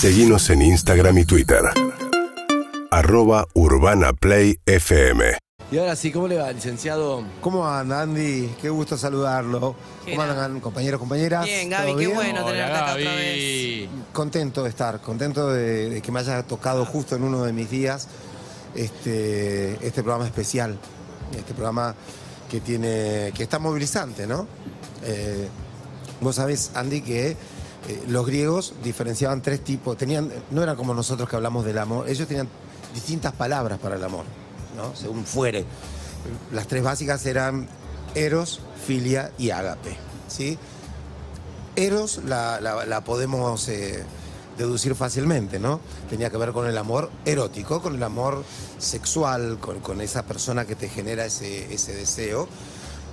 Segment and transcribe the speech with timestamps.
[0.00, 1.58] Seguimos en Instagram y Twitter.
[2.92, 5.36] Arroba Urbana Play FM.
[5.72, 7.24] Y ahora sí, ¿cómo le va, licenciado?
[7.40, 8.48] ¿Cómo anda, Andy?
[8.62, 9.74] Qué gusto saludarlo.
[10.04, 11.46] ¿Cómo andan, compañeros, compañeras?
[11.46, 12.14] Bien, ¿Todo Gaby, qué bien?
[12.14, 13.88] bueno Hola, tenerte acá otra vez.
[14.12, 17.68] Contento de estar, contento de, de que me haya tocado justo en uno de mis
[17.68, 18.06] días
[18.76, 20.78] este, este programa especial,
[21.36, 21.96] este programa
[22.48, 24.46] que tiene, que está movilizante, ¿no?
[25.02, 25.48] Eh,
[26.20, 27.36] vos sabés, Andy, que
[27.88, 32.06] eh, los griegos diferenciaban tres tipos, tenían, no era como nosotros que hablamos del amor,
[32.06, 32.48] ellos tenían
[32.92, 34.24] distintas palabras para el amor,
[34.76, 34.94] ¿no?
[34.94, 35.64] Según fuere.
[36.52, 37.66] Las tres básicas eran
[38.14, 39.96] eros, filia y ágape,
[40.28, 40.58] ¿sí?
[41.76, 44.04] Eros la, podemos eh,
[44.58, 45.80] deducir fácilmente, ¿no?
[46.10, 48.44] Tenía que ver con el amor erótico, con el amor
[48.78, 52.48] sexual, con, esa persona que te genera ese, ese deseo.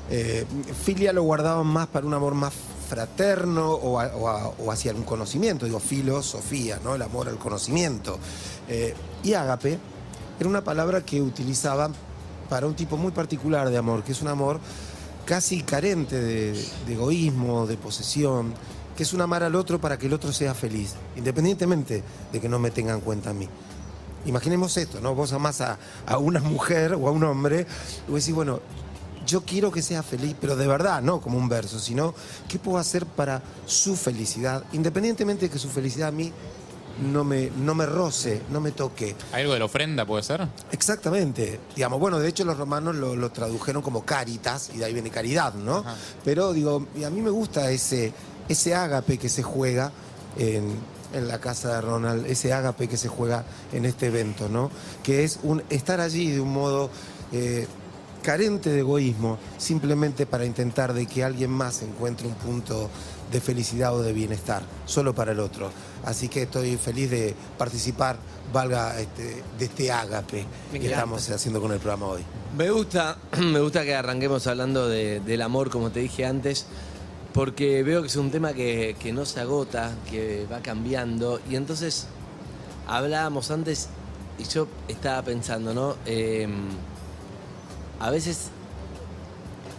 [0.10, 0.46] Eh,
[0.84, 2.54] filia lo guardaban más para un amor más
[2.86, 6.96] fraterno o, hacia un conocimiento, digo, filosofía, ¿no?
[6.96, 8.18] El amor al conocimiento.
[8.70, 9.80] Eh, y ágape
[10.40, 11.94] era una palabra que utilizaban
[12.50, 14.60] para un tipo muy particular de amor, que es un amor
[15.26, 16.54] casi carente de,
[16.86, 18.54] de egoísmo, de posesión,
[18.96, 22.48] que es un amar al otro para que el otro sea feliz, independientemente de que
[22.48, 23.50] no me tengan en cuenta a mí.
[24.26, 25.14] Imaginemos esto, ¿no?
[25.14, 27.68] Vos amás a, a una mujer o a un hombre,
[28.08, 28.60] y vos decís, bueno,
[29.26, 32.14] yo quiero que sea feliz, pero de verdad, no como un verso, sino
[32.48, 36.32] qué puedo hacer para su felicidad, independientemente de que su felicidad a mí
[37.12, 39.16] no me, no me roce, no me toque.
[39.34, 40.48] ¿Hay algo de la ofrenda, puede ser?
[40.72, 41.60] Exactamente.
[41.76, 45.10] Digamos, bueno, de hecho los romanos lo, lo tradujeron como caritas, y de ahí viene
[45.10, 45.78] caridad, ¿no?
[45.80, 45.96] Ajá.
[46.24, 48.14] Pero digo, y a mí me gusta ese,
[48.48, 49.92] ese ágape que se juega
[50.38, 50.74] en,
[51.14, 54.72] en la casa de Ronald, ese ágape que se juega en este evento, ¿no?
[55.04, 56.90] Que es un estar allí de un modo
[57.32, 57.68] eh,
[58.26, 62.90] carente de egoísmo, simplemente para intentar de que alguien más encuentre un punto
[63.32, 65.70] de felicidad o de bienestar, solo para el otro.
[66.04, 68.18] Así que estoy feliz de participar,
[68.52, 70.96] valga este, de este ágape Me que encanta.
[70.96, 72.22] estamos haciendo con el programa hoy.
[72.58, 76.66] Me gusta, me gusta que arranquemos hablando de- del amor, como te dije antes,
[77.34, 81.40] porque veo que es un tema que, que no se agota, que va cambiando.
[81.50, 82.08] Y entonces,
[82.88, 83.90] hablábamos antes,
[84.40, 85.96] y yo estaba pensando, ¿no?
[86.06, 86.48] Eh,
[88.00, 88.50] a veces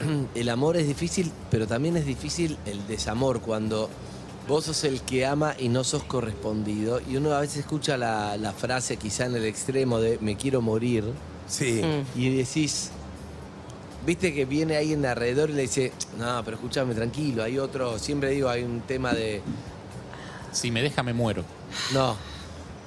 [0.34, 3.88] el amor es difícil, pero también es difícil el desamor cuando
[4.48, 7.00] vos sos el que ama y no sos correspondido.
[7.08, 10.60] Y uno a veces escucha la, la frase quizá en el extremo de me quiero
[10.60, 11.04] morir
[11.48, 11.80] Sí.
[11.82, 12.18] Mm.
[12.20, 12.90] y decís,
[14.04, 17.98] viste que viene alguien de alrededor y le dice, no, pero escúchame tranquilo, hay otro,
[18.00, 19.42] siempre digo, hay un tema de,
[20.52, 21.44] Si me deja, me muero.
[21.94, 22.16] no,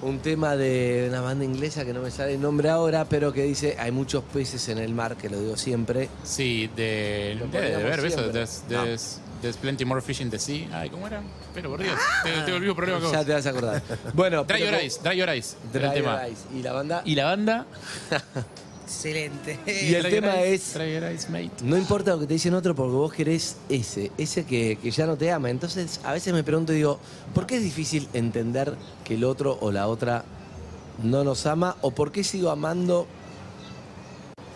[0.01, 3.43] un tema de una banda inglesa que no me sale el nombre ahora, pero que
[3.43, 6.09] dice, hay muchos peces en el mar, que lo digo siempre.
[6.23, 8.21] Sí, de, de, de ver, eso.
[9.41, 10.67] There's, plenty more fish in the sea.
[10.73, 11.21] Ay, ¿cómo era?
[11.53, 13.25] Pero por Dios, te- tengo el mismo problema que Ya vos.
[13.25, 13.81] te vas a acordar.
[14.13, 15.55] Bueno, Dry Your Eyes, Dry Your Eyes.
[15.71, 15.81] Dry.
[15.97, 16.39] Your Eyes.
[16.53, 17.01] Y la banda...
[17.05, 17.65] Y la banda.
[18.89, 19.59] Excelente.
[19.67, 20.75] Y el tema es-
[21.29, 21.49] mate.
[21.63, 25.05] No importa lo que te dicen otro porque vos querés ese, ese que, que ya
[25.05, 25.51] no te ama.
[25.51, 26.99] Entonces, a veces me pregunto y digo,
[27.35, 30.25] ¿por qué es difícil entender que el otro o la otra
[31.03, 31.77] no nos ama?
[31.81, 33.05] ¿O por qué sigo amando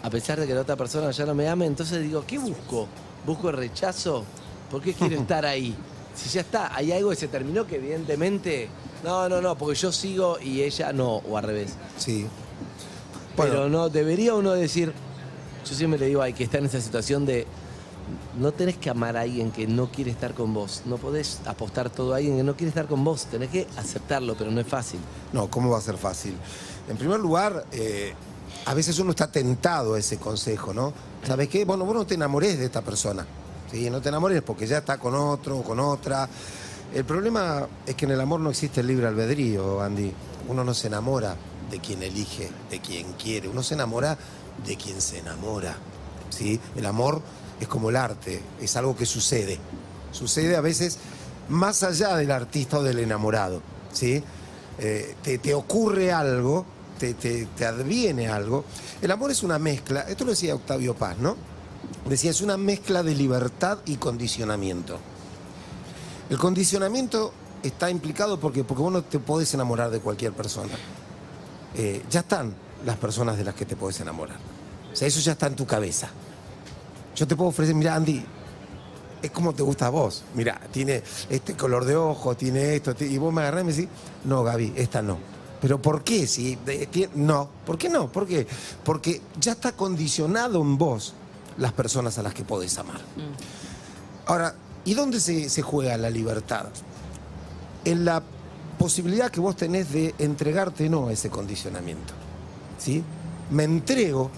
[0.01, 1.67] a pesar de que la otra persona ya no me ame?
[1.67, 2.87] Entonces digo, ¿qué busco?
[3.27, 4.25] ¿Busco el rechazo?
[4.71, 5.75] ¿Por qué quiero estar ahí?
[6.15, 8.67] Si ya está, hay algo que se terminó que evidentemente...
[9.03, 11.73] No, no, no, porque yo sigo y ella no, o al revés.
[11.97, 12.25] Sí.
[13.35, 14.93] Pero no, debería uno decir,
[15.67, 17.47] yo siempre le digo, hay que estar en esa situación de,
[18.37, 21.89] no tenés que amar a alguien que no quiere estar con vos, no podés apostar
[21.89, 24.67] todo a alguien que no quiere estar con vos, tenés que aceptarlo, pero no es
[24.67, 24.99] fácil.
[25.31, 26.35] no, ¿cómo va a ser fácil?
[26.87, 28.13] En primer lugar, eh,
[28.65, 30.93] a veces uno está tentado a ese consejo, ¿no?
[31.25, 31.65] ¿Sabes qué?
[31.65, 33.25] Bueno, vos no te enamores de esta persona.
[33.71, 33.89] ¿sí?
[33.89, 36.27] No te enamores porque ya está con otro o con otra.
[36.93, 40.11] El problema es que en el amor no existe el libre albedrío, Andy.
[40.49, 41.35] Uno no se enamora
[41.73, 43.47] de quien elige, de quien quiere.
[43.49, 44.17] Uno se enamora
[44.65, 45.75] de quien se enamora.
[46.29, 46.59] ¿sí?
[46.75, 47.21] El amor
[47.59, 49.57] es como el arte, es algo que sucede.
[50.11, 50.97] Sucede a veces
[51.49, 53.61] más allá del artista o del enamorado.
[53.91, 54.23] ¿sí?
[54.77, 56.65] Eh, te, te ocurre algo,
[56.99, 58.65] te, te- te adviene algo.
[59.01, 61.35] El amor es una mezcla, esto lo decía Octavio Paz, ¿no?
[62.07, 64.99] Decía, es una mezcla de libertad y condicionamiento.
[66.29, 67.33] El condicionamiento
[67.63, 70.73] está implicado porque, porque vos no te podés enamorar de cualquier persona.
[71.75, 72.53] Eh, ya están
[72.85, 74.37] las personas de las que te podés enamorar.
[74.91, 76.09] O sea, eso ya está en tu cabeza.
[77.15, 78.23] Yo te puedo ofrecer, mira, Andy,
[79.21, 80.23] es como te gusta a vos.
[80.35, 83.89] Mira, tiene este color de ojo, tiene esto, y vos me agarrás y me decís,
[84.25, 85.17] no, Gaby, esta no.
[85.61, 86.27] ¿Pero por qué?
[86.27, 86.57] Si,
[86.91, 88.11] ti- no, ¿por qué no?
[88.11, 88.45] ¿Por qué?
[88.83, 91.13] Porque ya está condicionado en vos
[91.57, 92.99] las personas a las que podés amar.
[94.25, 96.65] Ahora, ¿y dónde se, se juega la libertad?
[97.85, 98.21] En la
[98.77, 102.13] posibilidad que vos tenés de entregarte no a ese condicionamiento.
[102.77, 103.03] ¿Sí?
[103.51, 104.29] Me entrego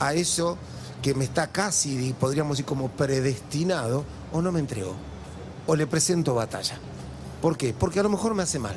[0.00, 0.56] a eso
[1.02, 4.94] que me está casi, podríamos decir, como predestinado, o no me entrego.
[5.66, 6.78] O le presento batalla.
[7.40, 7.72] ¿Por qué?
[7.74, 8.76] Porque a lo mejor me hace mal.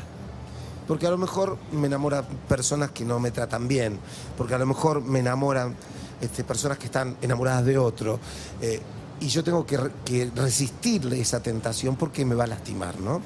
[0.88, 4.00] Porque a lo mejor me enamoran personas que no me tratan bien.
[4.38, 5.76] Porque a lo mejor me enamoran
[6.22, 8.20] este, personas que están enamoradas de otro.
[8.62, 8.82] eh,
[9.22, 13.22] y yo tengo que, re- que resistirle esa tentación porque me va a lastimar, ¿no?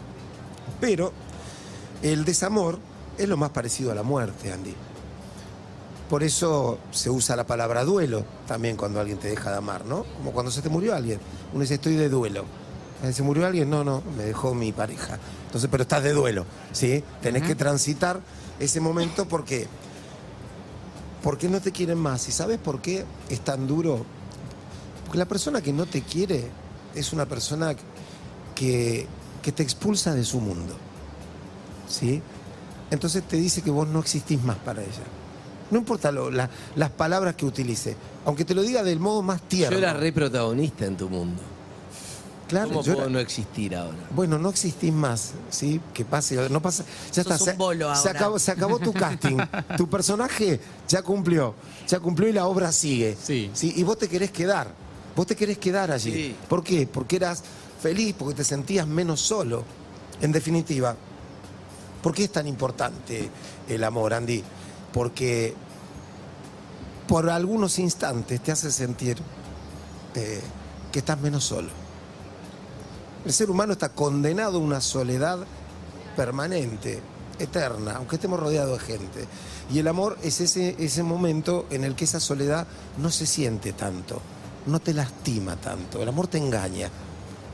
[0.81, 1.13] Pero
[2.03, 2.77] el desamor
[3.17, 4.75] es lo más parecido a la muerte, Andy.
[6.09, 10.03] Por eso se usa la palabra duelo también cuando alguien te deja de amar, ¿no?
[10.17, 11.19] Como cuando se te murió alguien.
[11.53, 12.45] Uno dice, estoy de duelo.
[13.03, 13.69] Eh, ¿Se murió alguien?
[13.69, 15.17] No, no, me dejó mi pareja.
[15.45, 17.03] Entonces, pero estás de duelo, ¿sí?
[17.21, 18.19] Tenés que transitar
[18.59, 19.67] ese momento porque,
[21.23, 22.27] porque no te quieren más.
[22.27, 24.05] ¿Y sabes por qué es tan duro?
[25.05, 26.49] Porque la persona que no te quiere
[26.93, 27.75] es una persona
[28.55, 29.07] que,
[29.41, 30.75] que te expulsa de su mundo.
[31.87, 32.21] ¿Sí?
[32.91, 35.03] Entonces te dice que vos no existís más para ella.
[35.71, 37.95] No importa lo- la- las palabras que utilice,
[38.25, 39.71] aunque te lo diga del modo más tierno.
[39.71, 41.41] Yo era re protagonista en tu mundo.
[42.47, 43.97] Claro, ¿Cómo yo puedo era- no existir ahora?
[44.13, 45.81] Bueno, no existís más, ¿sí?
[45.93, 46.83] Que pase, no pasa.
[47.11, 48.19] Ya Sos está, un se, bolo se ahora.
[48.19, 49.37] acabó, se acabó tu casting.
[49.77, 51.55] tu personaje ya cumplió,
[51.87, 53.17] ya cumplió y la obra sigue.
[53.19, 53.49] Sí.
[53.61, 54.67] Y vos te querés quedar,
[55.15, 56.11] vos te querés quedar allí.
[56.11, 56.35] Sí.
[56.47, 56.85] ¿Por qué?
[56.85, 57.41] Porque eras
[57.81, 59.63] feliz, porque te sentías menos solo.
[60.21, 60.95] En definitiva,
[62.03, 63.29] ¿por qué es tan importante
[63.67, 64.43] el amor, Andy?
[64.91, 65.55] Porque
[67.07, 69.17] por algunos instantes te hace sentir
[70.13, 70.41] eh,
[70.91, 71.69] que estás menos solo.
[73.25, 75.39] El ser humano está condenado a una soledad
[76.15, 77.01] permanente,
[77.39, 79.25] eterna, aunque estemos rodeados de gente.
[79.71, 82.67] Y el amor es ese, ese momento en el que esa soledad
[82.97, 84.21] no se siente tanto,
[84.67, 86.01] no te lastima tanto.
[86.01, 86.89] El amor te engaña.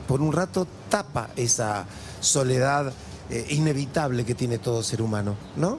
[0.08, 1.86] Por un rato tapa esa
[2.20, 2.92] soledad
[3.30, 5.78] eh, inevitable que tiene todo ser humano, ¿no?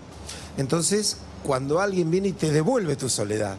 [0.58, 3.56] Entonces, cuando alguien viene y te devuelve tu soledad,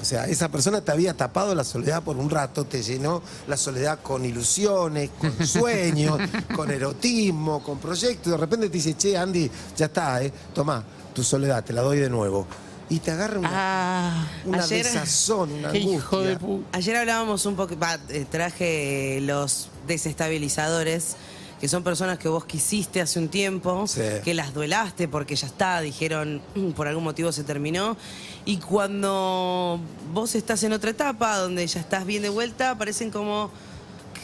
[0.00, 3.56] o sea, esa persona te había tapado la soledad por un rato, te llenó la
[3.56, 6.18] soledad con ilusiones, con sueños,
[6.54, 8.28] con erotismo, con proyectos.
[8.28, 10.32] Y de repente te dice, che, Andy, ya está, ¿eh?
[10.54, 10.84] Tomá,
[11.14, 12.46] tu soledad, te la doy de nuevo.
[12.90, 15.92] Y te agarra una, Ah, una ayer- desazón, una angustia.
[15.96, 16.62] hijo de pu...
[16.72, 17.74] Ayer hablábamos un poco,
[18.08, 21.16] eh, traje los desestabilizadores,
[21.60, 24.00] que son personas que vos quisiste hace un tiempo, Sí.
[24.24, 27.96] que las duelaste porque ya está, dijeron, "Mm, por algún motivo se terminó.
[28.44, 29.80] Y cuando
[30.12, 33.50] vos estás en otra etapa, donde ya estás bien de vuelta, aparecen como...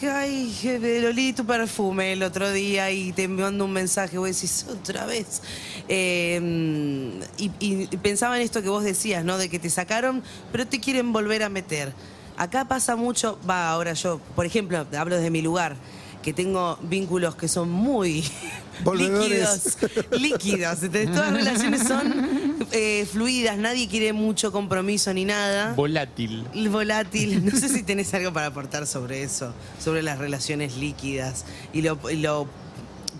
[0.03, 0.53] Ay,
[1.09, 5.41] olí tu perfume el otro día y te mando un mensaje, vos decís otra vez.
[5.89, 9.39] Eh, y, y pensaba en esto que vos decías, ¿no?
[9.39, 10.23] De que te sacaron,
[10.53, 11.93] pero te quieren volver a meter.
[12.37, 15.77] Acá pasa mucho, va, ahora yo, por ejemplo, hablo desde mi lugar,
[16.25, 18.25] que tengo vínculos que son muy
[18.97, 19.77] líquidos.
[20.19, 20.83] Líquidos.
[20.83, 25.75] Entonces, todas las relaciones son eh, fluidas, nadie quiere mucho compromiso ni nada.
[25.75, 26.47] Volátil.
[26.55, 27.45] El volátil.
[27.45, 31.99] No sé si tenés algo para aportar sobre eso, sobre las relaciones líquidas y lo,
[32.11, 32.49] y lo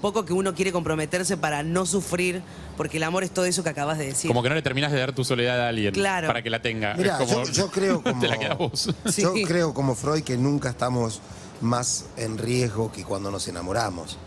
[0.01, 2.43] poco que uno quiere comprometerse para no sufrir,
[2.77, 4.29] porque el amor es todo eso que acabas de decir.
[4.29, 6.27] Como que no le terminas de dar tu soledad a alguien Claro.
[6.27, 6.93] para que la tenga.
[6.93, 8.21] Es como- yo, yo creo como.
[8.21, 8.91] Te la quedas vos.
[9.11, 9.23] Sí.
[9.23, 11.21] Yo creo como Freud que nunca estamos
[11.65, 14.19] más en riesgo que cuando nos enamoramos.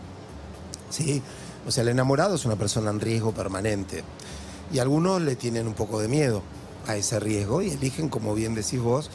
[0.90, 1.22] ¿Sí?
[1.66, 4.02] O sea, el enamorado es una persona en riesgo permanente.
[4.72, 6.42] Y algunos le tienen un poco de miedo
[6.86, 9.10] a ese riesgo y eligen, como bien decís vos,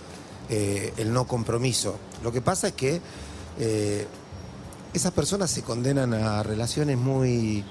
[0.49, 1.95] eh, el no compromiso.
[2.23, 3.01] Lo que pasa es que
[3.59, 4.07] eh,
[4.93, 7.63] esas personas se condenan a relaciones muy...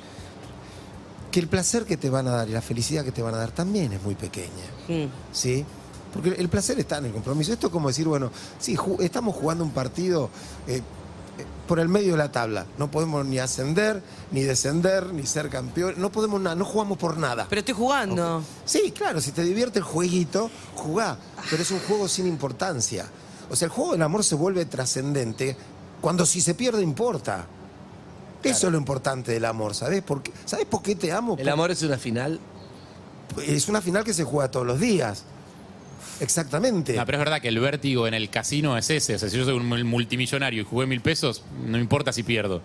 [1.30, 3.38] que el placer que te van a dar y la felicidad que te van a
[3.38, 4.66] dar también es muy pequeña.
[4.88, 5.06] Mm.
[5.32, 5.64] ¿sí?
[6.12, 7.52] Porque el placer está en el compromiso.
[7.52, 10.28] Esto es como decir, bueno, sí, ju- estamos jugando un partido
[10.66, 10.83] eh, eh,
[11.66, 12.66] por el medio de la tabla.
[12.78, 15.95] No podemos ni ascender, ni descender, ni ser campeón.
[15.97, 17.47] No podemos nada, no jugamos por nada.
[17.49, 18.42] Pero estoy jugando.
[18.66, 21.16] Sí, claro, si te divierte el jueguito, jugá.
[21.50, 23.07] Pero es un juego sin importancia.
[23.50, 25.57] O sea, el juego del amor se vuelve trascendente
[26.02, 27.47] cuando si se pierde importa.
[28.42, 30.02] Eso es lo importante del amor, ¿sabes?
[30.47, 31.37] ¿Sabes por qué te amo?
[31.38, 32.40] El amor es una final.
[33.47, 35.25] Es una final que se juega todos los días.
[36.23, 36.95] Exactamente.
[36.95, 39.17] No, pero es verdad que el vértigo en el casino es ese.
[39.17, 42.23] O sea, si yo soy un mul- multimillonario y jugué mil pesos, no importa si
[42.23, 42.62] pierdo.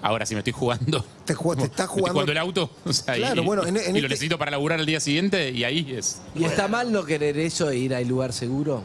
[0.00, 1.04] Ahora, si me estoy jugando.
[1.24, 2.70] Te te estás me estoy jugando- jugando el auto.
[2.84, 5.00] o sea, Claro, y, bueno, en- en y lo este- necesito para laburar el día
[5.00, 6.20] siguiente y ahí es.
[6.34, 8.82] ¿Y está mal no querer eso e ir al lugar seguro?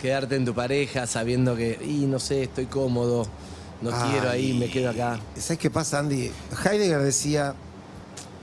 [0.00, 3.26] Quedarte en tu pareja sabiendo que, y no sé, estoy cómodo,
[3.80, 5.18] no quiero ahí, me quedo acá.
[5.36, 6.30] ¿Sabes qué pasa, Andy?
[6.64, 7.54] Heidegger decía.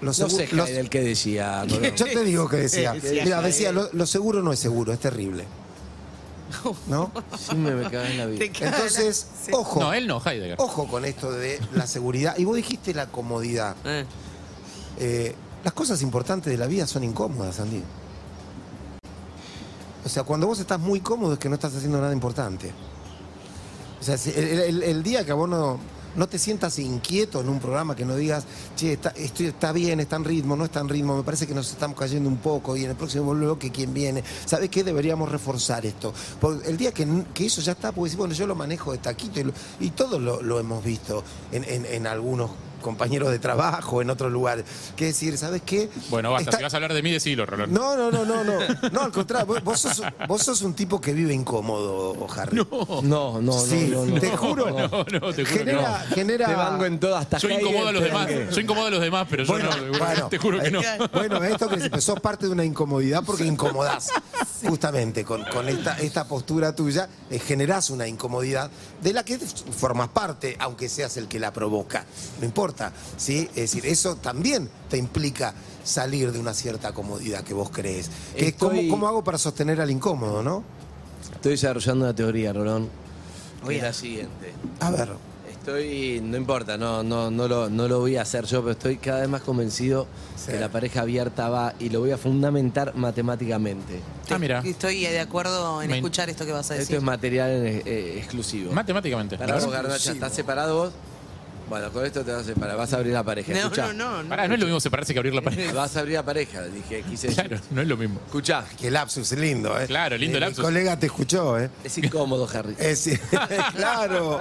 [0.02, 1.64] Lo No sé, segu- lo- el que decía.
[1.70, 1.96] Colón.
[1.96, 2.94] Yo te digo que decía.
[3.02, 5.46] Decía Mira, decía, lo, lo seguro no es seguro, es terrible.
[6.88, 7.12] ¿No?
[7.38, 8.46] Siempre me cagas en la vida.
[8.46, 9.52] Entonces, Sí.
[9.54, 9.80] ojo.
[9.80, 10.56] No, él no, Heidegger.
[10.60, 12.36] Ojo con esto de la seguridad.
[12.38, 13.76] Y vos dijiste la comodidad.
[13.86, 14.06] Eh.
[15.00, 17.84] eh, las cosas importantes de la vida son incómodas, Andy.
[20.04, 22.72] O sea, cuando vos estás muy cómodo es que no estás haciendo nada importante.
[24.00, 25.80] O sea, el- el día que vos no,
[26.16, 28.44] no te sientas inquieto en un programa, que no digas,
[28.76, 31.54] che, está, estoy- está bien, está en ritmo, no está en ritmo, me parece que
[31.54, 34.24] nos estamos cayendo un poco y en el próximo bloque, ¿quién viene?
[34.46, 34.84] ¿Sabes qué?
[34.84, 36.14] Deberíamos reforzar esto.
[36.40, 39.40] Porque el día que, que eso ya está, pues bueno, yo lo manejo de taquito
[39.40, 42.50] y, lo- y todos lo, hemos visto en- en algunos
[42.82, 44.66] compañeros de trabajo, en otros lugares.
[44.96, 45.90] Que decir, ¿sabes qué?
[46.10, 46.50] Bueno, basta.
[46.50, 47.74] Está- Si vas a hablar de mí, decilo, Rolón.
[47.74, 48.60] no, no, no, no, no.
[48.92, 52.58] No, al contrario, vos, vos sos, vos sos un tipo que vive incómodo, Harry.
[52.58, 53.54] No, no, no.
[53.60, 54.38] Sí, no, no, te no.
[54.38, 54.70] juro.
[54.70, 56.16] No, no, te juro que genera, no.
[56.16, 56.46] genera.
[56.48, 57.22] Te banco en todas.
[57.24, 58.20] Hasta Yo Heidegger incomodo a los demás.
[58.28, 58.48] banqué.
[58.52, 59.98] Yo incomodo a los demás, pero yo Bueno, no.
[60.00, 60.82] bueno, te juro que no.
[60.82, 64.10] eh, Bueno, esto que sos parte de una incomodidad porque incomodás.
[64.68, 68.70] Justamente con, con esta, esta postura tuya, eh, generás una incomodidad
[69.02, 72.06] de la que formas parte, aunque seas el que la provoca.
[72.40, 72.71] No importa,
[73.18, 73.48] ¿sí?
[73.56, 78.10] Es decir, eso también te implica salir de una cierta comodidad que vos crees.
[78.36, 80.64] Que es Estoy- ¿cómo, ¿Cómo hago para sostener al incómodo, no?
[81.34, 82.90] Estoy desarrollando una teoría, Rolón.
[83.66, 83.78] Oye.
[83.78, 84.54] es la siguiente.
[84.80, 85.10] A ver.
[85.52, 88.98] Estoy, no importa, no, no, no, lo, no lo voy a hacer yo, pero estoy
[88.98, 90.52] cada vez más convencido Sí.
[90.54, 94.00] que la pareja abierta va y lo voy a fundamentar matemáticamente.
[94.32, 94.64] Ah, mira.
[94.66, 96.96] Estoy de acuerdo en Me- escuchar esto que vas a Esto decir.
[96.96, 98.72] es material eh, exclusivo.
[98.74, 99.38] Matemáticamente.
[99.38, 99.70] Para vos.
[99.72, 100.94] Garnacha, ¿estás separado vos?
[101.72, 103.54] Bueno, con esto te vas a separar, vas a abrir la pareja.
[103.54, 103.88] No, Escuchá.
[103.88, 104.30] no, no, no.
[104.30, 105.72] Pará, no es lo mismo separarse que abrir la pareja.
[105.72, 107.48] Vas a abrir la pareja, dije, quise decir.
[107.48, 108.20] Claro, no es lo mismo.
[108.26, 109.86] Escuchá, Qué lapsus, lindo, ¿eh?
[109.88, 110.58] Claro, lindo Eh, lapsus.
[110.60, 111.70] Mi colega te escuchó, ¿eh?
[111.82, 112.76] es incómodo, Harry.
[112.78, 113.10] Es,
[113.76, 114.40] claro.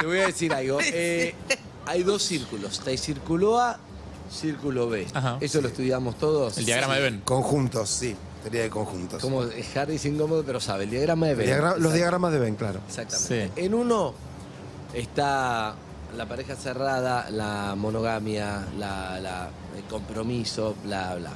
[0.00, 0.78] Te voy a decir algo.
[0.82, 1.34] Eh,
[1.86, 2.72] hay dos círculos.
[2.78, 3.78] Está el círculo A,
[4.32, 5.06] círculo B.
[5.12, 5.36] Ajá.
[5.42, 6.56] Eso lo estudiamos todos.
[6.56, 7.20] El diagrama de Venn.
[7.26, 8.16] Conjuntos, sí.
[8.42, 9.20] Teoría de conjuntos.
[9.20, 9.44] Como
[9.74, 10.84] Harry es incómodo, pero sabe.
[10.84, 11.46] El diagrama de Venn.
[11.46, 12.80] Diagra- los diagramas de Ben, claro.
[12.88, 13.50] Exactamente.
[13.54, 13.62] Sí.
[13.62, 14.14] En uno
[14.94, 15.74] está
[16.16, 21.30] la pareja cerrada, la monogamia, la, la- el compromiso, bla, bla.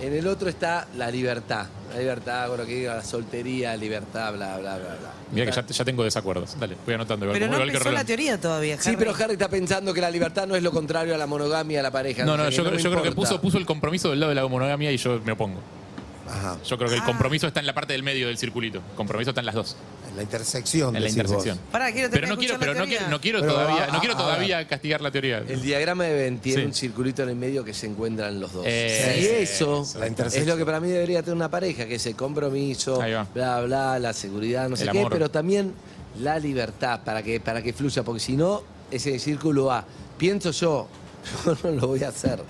[0.00, 1.66] En el otro está la libertad.
[1.92, 5.10] La libertad, bueno, que diga la soltería, libertad, bla, bla, bla, bla.
[5.32, 6.58] Mira que ya, ya tengo desacuerdos.
[6.60, 7.24] Dale, voy anotando.
[7.24, 10.10] Igual, Pero no igual empezó la teoría todavía, Sí, pero Harry está pensando que la
[10.10, 12.24] libertad no es lo contrario a la monogamia, a la pareja.
[12.26, 14.92] No, no, yo, yo creo que puso, puso el compromiso del lado de la monogamia
[14.92, 15.60] y yo me opongo.
[16.28, 16.58] Ajá.
[16.64, 18.78] Yo creo que el compromiso está en la parte del medio del circulito.
[18.78, 19.76] El compromiso está en las dos.
[20.10, 20.96] En la intersección.
[20.96, 21.58] En la intersección.
[21.70, 24.66] Pará, quiero Pero no quiero, pero no quiero, no quiero Pero, todavía, no quiero todavía
[24.66, 25.38] castigar la teoría.
[25.46, 26.66] El diagrama de Venn tiene Sí.
[26.66, 28.64] un circulito en el medio que se encuentran los dos.
[28.66, 29.98] Eh, y eso eso.
[29.98, 33.26] La es lo que para mí debería tener una pareja, que es el compromiso, va.
[33.34, 35.12] bla, bla, la seguridad, no sé El qué, amor.
[35.12, 35.72] pero también
[36.20, 39.84] la libertad para que, para que fluya, porque si no, es el círculo A.
[40.16, 40.88] Pienso yo,
[41.44, 42.40] yo no lo voy a hacer,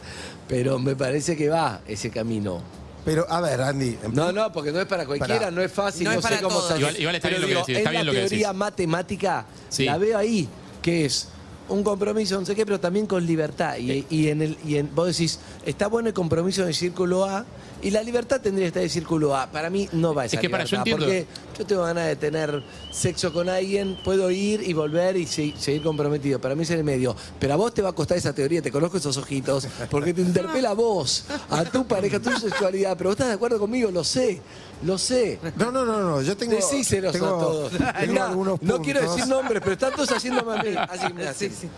[0.49, 2.63] pero me parece que va ese camino.
[3.07, 3.97] Pero, a ver, Andy.
[4.03, 5.51] en No, no, porque no es para cualquiera, Pará.
[5.51, 6.67] no es fácil, No no, es sé para cómo todos.
[6.69, 6.81] se hace.
[6.81, 8.27] Igual- igual está Pero bien lo que digo, decís, está en bien la lo que
[8.29, 8.59] teoría decís.
[8.59, 9.85] matemática Sí.
[9.85, 10.49] la veo ahí,
[10.83, 11.29] que es
[11.69, 13.77] un compromiso, no sé qué, pero también con libertad.
[13.79, 17.25] Y, y en el, y en, vos decís, está bueno el compromiso en el círculo
[17.25, 17.45] A
[17.83, 19.47] y la libertad tendría que estar en el círculo A.
[19.51, 21.05] Para mí no va esa Es que para, yo entiendo.
[21.05, 21.27] Porque
[21.59, 25.83] yo tengo ganas de tener sexo con alguien, puedo ir y volver y se- seguir
[25.83, 26.41] comprometido.
[26.41, 27.15] Para mí es en el medio.
[27.39, 30.23] Pero a vos te va a costar esa teoría, te conozco esos ojitos, porque te
[30.23, 32.97] interpela a vos, a tu pareja, a tu sexualidad.
[32.97, 34.41] Pero vos estás de acuerdo conmigo, lo sé,
[34.85, 35.39] lo sé.
[35.57, 36.23] No, no, no, no.
[36.23, 36.55] Yo tengo.
[36.55, 37.73] Decíselos tengo, a todos.
[37.73, 40.71] tengo Mirá, algunos no quiero decir nombres, pero están todos haciéndome a mí.
[40.89, 41.51] Así, mirá, Sí.
[41.57, 41.69] Sí.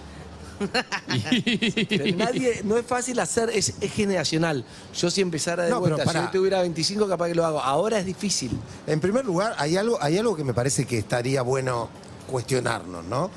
[1.89, 4.65] Pero nadie, no es fácil hacer, es, es generacional.
[4.95, 6.27] Yo si empezara de No, pero vuelta, si pará.
[6.33, 7.61] yo tuviera 25, capaz que lo hago.
[7.61, 8.51] Ahora es difícil.
[8.87, 11.89] En primer lugar, hay algo, hay algo que me parece que estaría bueno
[12.27, 13.31] cuestionarnos, ¿no?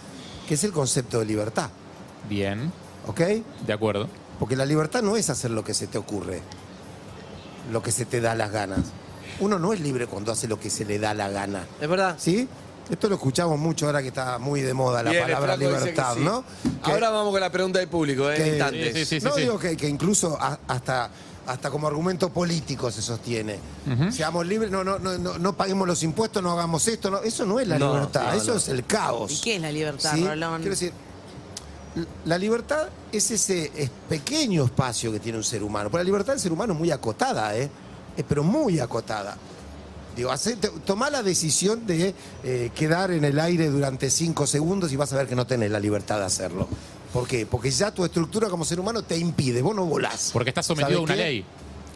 [0.47, 1.69] Que es el concepto de libertad,
[2.27, 2.71] Bien,
[3.07, 3.19] ¿ok?
[3.65, 4.07] de acuerdo.
[4.39, 6.41] Porque la libertad no es hacer lo que se te ocurre,
[7.71, 8.79] lo que se te da las ganas.
[9.39, 11.65] Uno no es libre cuando hace lo que se le da la gana.
[11.79, 12.15] ¿Es verdad?
[12.19, 12.47] ¿Sí?
[12.89, 16.19] Esto lo escuchamos mucho ahora que está muy de moda la Bien, palabra libertad, sí.
[16.21, 16.43] ¿no?
[16.83, 18.35] Que- Ahora vamos con la pregunta del público, ¿eh?
[18.35, 18.93] que- Instantes.
[18.93, 19.25] Sí, sí, sí.
[19.25, 21.09] no digo que, que incluso a- hasta,
[21.47, 23.59] hasta como argumento político se sostiene.
[24.11, 27.09] Seamos libres, no, no, no, no, no paguemos los impuestos, no hagamos esto.
[27.09, 28.57] No, eso no es la No, libertad, no, eso no.
[28.57, 29.31] es el caos.
[29.31, 30.25] ¿Y qué es la libertad, ¿Sí?
[30.27, 30.57] Rolón?
[30.57, 30.91] Quiero decir,
[32.25, 35.89] la libertad es ese es pequeño espacio que tiene un ser humano.
[35.89, 37.69] Pero la libertad del ser humano es muy acotada, ¿eh?
[38.17, 39.37] Es, pero muy acotada.
[40.15, 42.13] Digo, hace- te- tomá la decisión de
[42.43, 45.71] eh, quedar en el aire durante cinco segundos y vas a ver que no tenés
[45.71, 46.67] la libertad de hacerlo.
[47.13, 47.45] ¿Por qué?
[47.45, 50.29] Porque ya tu estructura como ser humano te impide, vos no volás.
[50.33, 51.21] Porque estás sometido ¿Sabés a una qué?
[51.21, 51.45] ley.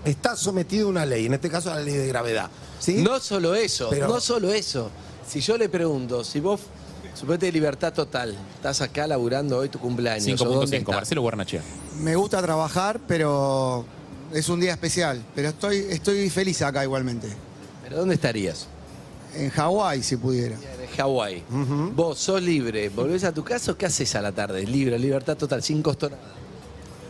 [0.05, 2.49] Estás sometido a una ley, en este caso a la ley de gravedad.
[2.79, 2.95] ¿sí?
[3.01, 4.89] No solo eso, Pero- no solo eso.
[5.27, 6.61] Si yo le pregunto, si vos,
[7.15, 10.39] suponete libertad total, estás acá laburando hoy tu cumpleaños.
[10.41, 10.95] ¿o dónde 5.5, estás?
[10.95, 11.61] Marcelo Guarnachea.
[11.99, 13.85] Me gusta trabajar, pero
[14.33, 15.23] es un día especial.
[15.33, 17.27] Pero estoy, estoy feliz acá igualmente.
[17.85, 18.67] ¿Pero dónde estarías?
[19.35, 20.55] En Hawái, si pudiera.
[20.55, 21.43] En Hawái.
[21.93, 24.65] Vos sos libre, volvés a tu casa o qué haces a la tarde?
[24.65, 26.21] Libre, libertad total, sin costo nada.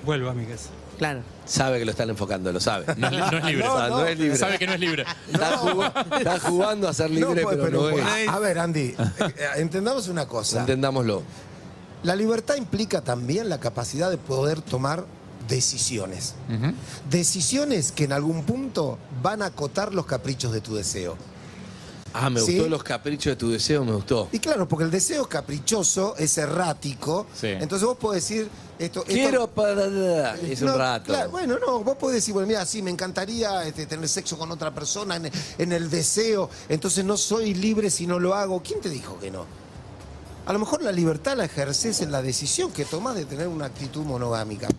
[0.05, 0.69] Vuelvo a mi casa.
[0.97, 1.21] Claro.
[1.45, 2.85] Sabe que lo están enfocando, lo sabe.
[2.97, 3.65] No, es li- no es libre.
[3.89, 4.37] No es libre.
[4.37, 5.05] Sabe que no es libre.
[5.31, 8.27] Está, jugando, está jugando a ser libre, No, pues, pero, no es.
[8.29, 10.59] a, ver, Andy, eh, entendamos una cosa.
[10.61, 11.21] Entendámoslo.
[12.03, 15.05] La libertad implica también la capacidad de poder tomar
[15.47, 16.33] decisiones.
[17.09, 21.15] Decisiones que en algún punto van a acotar los caprichos de tu deseo.
[22.17, 22.53] Ah, me Sí.
[22.55, 24.29] gustó los caprichos de tu deseo, me gustó.
[24.31, 27.27] Y claro, porque el deseo es caprichoso, es errático.
[27.39, 27.47] Sí.
[27.47, 28.49] Entonces vos podés decir
[28.79, 29.01] esto.
[29.01, 30.35] esto- Quiero para...
[30.37, 31.07] Es un rato.
[31.07, 34.49] claro, bueno, no, vos podés decir, bueno, mira, sí, me encantaría este, tener sexo con
[34.49, 38.61] otra persona en, en el deseo, entonces no soy libre si no lo hago.
[38.63, 39.45] ¿Quién te dijo que no?
[40.45, 43.65] A lo mejor la libertad la ejerces en la decisión que tomás de tener una
[43.65, 44.69] actitud monogámica.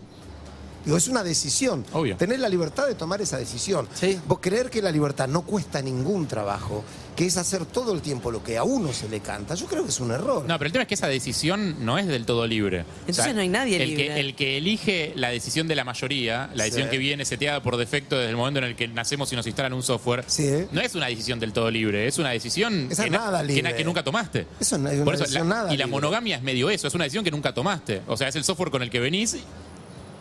[0.87, 1.85] Digo, es una decisión.
[1.93, 2.15] Obvio.
[2.17, 3.87] Tener la libertad de tomar esa decisión.
[3.93, 4.19] Sí.
[4.25, 6.83] Vos creer que la libertad no cuesta ningún trabajo,
[7.15, 9.83] que es hacer todo el tiempo lo que a uno se le canta, yo creo
[9.83, 10.45] que es un error.
[10.47, 12.85] No, pero el tema es que esa decisión no es del todo libre.
[13.07, 14.07] Entonces no hay nadie el libre.
[14.07, 16.91] Que, el que elige la decisión de la mayoría, la decisión Sí.
[16.91, 19.73] que viene seteada por defecto desde el momento en el que nacemos y nos instalan
[19.73, 20.67] un software, Sí.
[20.71, 23.75] no es una decisión del todo libre, es una decisión Esa que, nada que libre.
[23.75, 24.47] que nunca tomaste.
[24.59, 25.91] Eso no es una Por eso, decisión la- nada y la libre.
[25.91, 28.03] monogamia es medio eso, es una decisión que nunca tomaste.
[28.07, 29.35] O sea, es el software con el que venís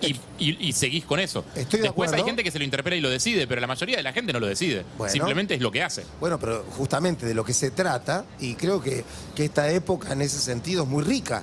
[0.01, 1.45] y, y- y seguís con eso.
[1.55, 3.97] Estoy de Después hay gente que se lo interpreta y lo decide, pero la mayoría
[3.97, 4.85] de la gente no lo decide.
[4.99, 5.13] Bueno.
[5.13, 6.05] Simplemente es lo que hace.
[6.21, 10.23] Bueno, pero justamente de lo que se trata, y creo que, que esta época en
[10.23, 11.43] ese sentido es muy rica,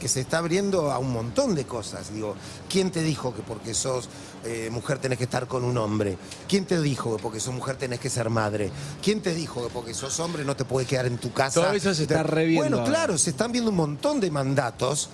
[0.00, 2.12] que se está abriendo a un montón de cosas.
[2.12, 2.34] Digo,
[2.68, 4.08] ¿quién te dijo que porque sos
[4.44, 6.18] eh, mujer tenés que estar con un hombre?
[6.46, 8.70] ¿Quién te dijo que porque sos mujer tenés que ser madre?
[9.02, 11.62] ¿Quién te dijo que porque sos hombre no te puedes quedar en tu casa?
[11.62, 15.08] Todo eso se está reviendo Bueno, claro, se están viendo un montón de mandatos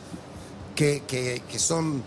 [0.74, 2.02] que, que- que son...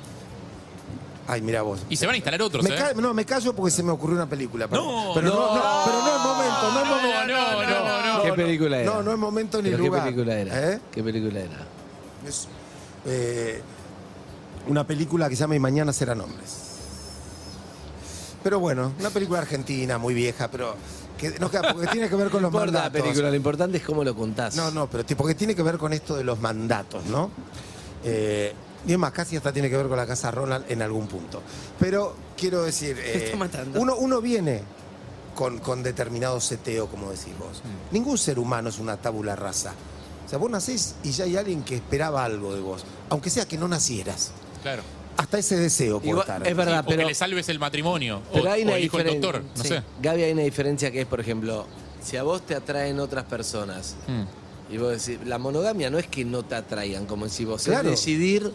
[1.27, 1.79] Ay, mira vos.
[1.89, 2.77] Y se van a instalar otros, Me ¿eh?
[2.77, 4.67] ca- no, me callo porque se me ocurrió una película.
[4.67, 7.33] Pero No, pero no, no, pero no es momento, no es No, momento.
[7.33, 8.23] no, no, no.
[8.23, 8.91] ¿Qué película era?
[8.93, 10.03] No, no es momento ni ¿Pero lugar.
[10.03, 10.71] ¿Qué película era?
[10.73, 10.79] ¿Eh?
[10.91, 11.67] ¿Qué película era?
[12.27, 12.47] Es,
[13.05, 13.61] eh,
[14.67, 16.57] una película que se llama Y mañana serán hombres.
[18.43, 20.75] Pero bueno, una película argentina, muy vieja, pero
[21.17, 23.01] que queda, porque tiene que ver con No los importa la mandatos.
[23.01, 24.55] película, lo importante es cómo lo contás.
[24.57, 27.29] No, no, pero tipo que tiene que ver con esto de los mandatos, ¿no?
[28.03, 28.53] Eh,
[28.86, 31.41] y es más, casi hasta tiene que ver con la casa Ronald en algún punto.
[31.80, 33.80] Pero quiero decir, eh, está matando.
[33.80, 34.62] uno, uno viene
[35.36, 37.62] con, con determinado seteo, como decís vos.
[37.63, 37.93] Mm.
[37.93, 39.74] Ningún ser humano es una tabula rasa.
[40.26, 43.46] O sea, vos nacés y ya hay alguien que esperaba algo de vos, aunque sea
[43.48, 44.32] que no nacieras.
[44.62, 44.84] Claro.
[45.17, 46.48] Hasta ese deseo por Igual- estar.
[46.48, 48.22] es verdad, o pero, que le salves el matrimonio.
[48.34, 49.32] pero o, hay o una el hijo del diferencia.
[49.41, 49.58] doctor.
[49.58, 49.69] No Sí.
[49.69, 49.84] sé.
[50.02, 51.67] Gaby, hay una diferencia que es, por ejemplo,
[52.02, 54.24] si a vos te atraen otras personas Mm.
[54.73, 57.89] Y vos decís, la monogamia no es que no te atraigan, como decís vos, Claro.
[57.89, 58.51] es decidir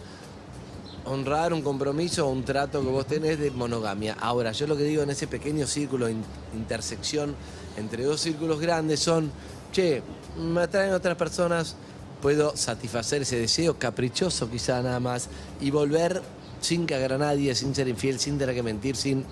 [1.05, 4.17] honrar un compromiso o un trato que vos tenés de monogamia.
[4.21, 7.35] Ahora, yo lo que digo en ese pequeño círculo, de in- intersección
[7.77, 9.31] entre dos círculos grandes son,
[9.73, 10.03] che,
[10.39, 11.77] me atraen otras personas,
[12.21, 15.29] puedo satisfacer ese deseo caprichoso quizá nada más
[15.61, 16.21] y volver
[16.61, 19.25] sin cagar a nadie, sin ser infiel, sin tener que mentir, sin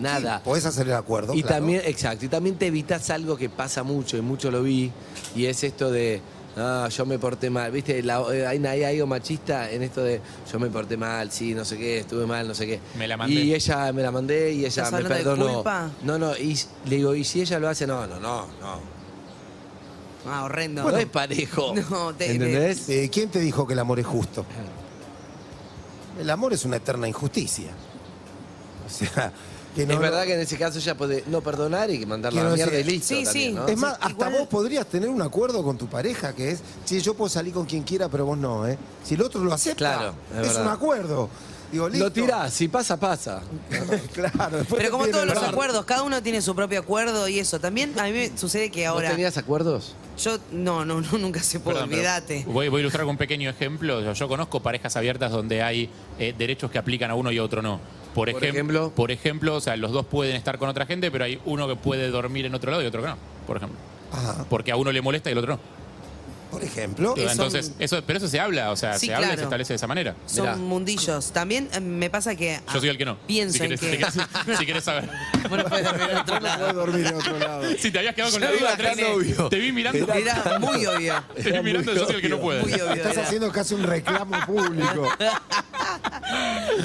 [0.00, 0.38] nada.
[0.38, 1.34] Sí, podés hacer el acuerdo.
[1.34, 1.56] Y claro.
[1.56, 4.90] también, exacto, y también te evitas algo que pasa mucho, y mucho lo vi,
[5.34, 6.20] y es esto de,
[6.56, 10.20] ah, yo me porté mal, viste, La- eh, hay, hay algo machista en esto de,
[10.50, 12.80] yo me porté mal, sí, no sé qué, estuve mal, no sé qué.
[12.98, 13.34] Me la mandé.
[13.34, 15.54] Y ella me la mandé y ella ¿Estás me hablando de perdonó.
[15.54, 15.90] culpa?
[16.02, 19.02] No, no, y le digo, y si ella lo hace, no, no, no, no.
[20.24, 20.84] Ah, horrendo.
[20.88, 21.74] no es parejo.
[21.90, 22.88] No, te- ¿Entendés?
[22.88, 24.46] Eh, ¿Quién te dijo que el amor es justo?
[26.20, 27.70] El amor es una eterna injusticia.
[28.86, 29.32] O sea,
[29.74, 32.40] que no- es verdad que en ese caso ella puede no perdonar y que mandarla
[32.42, 33.08] a la mierda y listo.
[33.14, 33.52] Sí, también, sí.
[33.54, 33.66] ¿no?
[33.68, 36.60] Es más, Sí, hasta igual- vos podrías tener un acuerdo con tu pareja que es,
[36.84, 38.76] si yo puedo salir con quien quiera, pero vos no, ¿eh?
[39.04, 40.14] Si el otro lo acepta, Claro,
[40.46, 41.28] es un acuerdo.
[41.70, 42.04] Digo, listo.
[42.04, 43.40] Lo tirás, si pasa, pasa.
[44.12, 44.58] claro.
[44.58, 47.60] después Pero como todos los acuerdos, cada uno tiene su propio acuerdo y eso.
[47.60, 49.10] También a mí me sucede que ¿Vos ahora.
[49.12, 49.94] tenías acuerdos?
[50.22, 52.44] Yo, no, no, no, nunca se puede, olvídate.
[52.46, 54.02] Voy, voy a ilustrar con un pequeño ejemplo.
[54.02, 57.42] Yo, yo conozco parejas abiertas donde hay eh, derechos que aplican a uno y a
[57.42, 57.80] otro no.
[58.14, 58.92] Por, Por ejem- ejemplo.
[58.94, 61.76] Por ejemplo, o sea, los dos pueden estar con otra gente, pero hay uno que
[61.76, 63.78] puede dormir en otro lado y otro que no, por ejemplo.
[64.12, 64.44] Ajá.
[64.50, 65.60] Porque a uno le molesta y al otro no.
[66.52, 67.14] Por ejemplo.
[67.14, 69.42] Que son- Entonces, eso, pero eso se habla, o sea, Sí, se habla y se
[69.42, 70.14] establece de esa manera.
[70.26, 70.56] Son Mirá.
[70.56, 71.32] mundillos.
[71.32, 72.60] También eh, me pasa que.
[72.72, 73.18] Yo soy el que no.
[73.26, 74.10] Pienso si en querés, que.
[74.12, 75.08] si querés- si querés saber.
[75.48, 76.58] Bueno, puede dormir en otro No lado.
[76.60, 77.62] puedes dormir en otro lado.
[77.78, 79.48] Si te habías quedado con la duda, Andrés, tan obvio.
[79.48, 80.12] te vi mirando.
[80.12, 81.24] Era muy obvio.
[81.34, 82.62] Te vi mirando, yo soy el que no puede.
[82.62, 82.92] Muy obvio.
[82.92, 83.22] Estás era.
[83.24, 85.08] haciendo casi un reclamo público.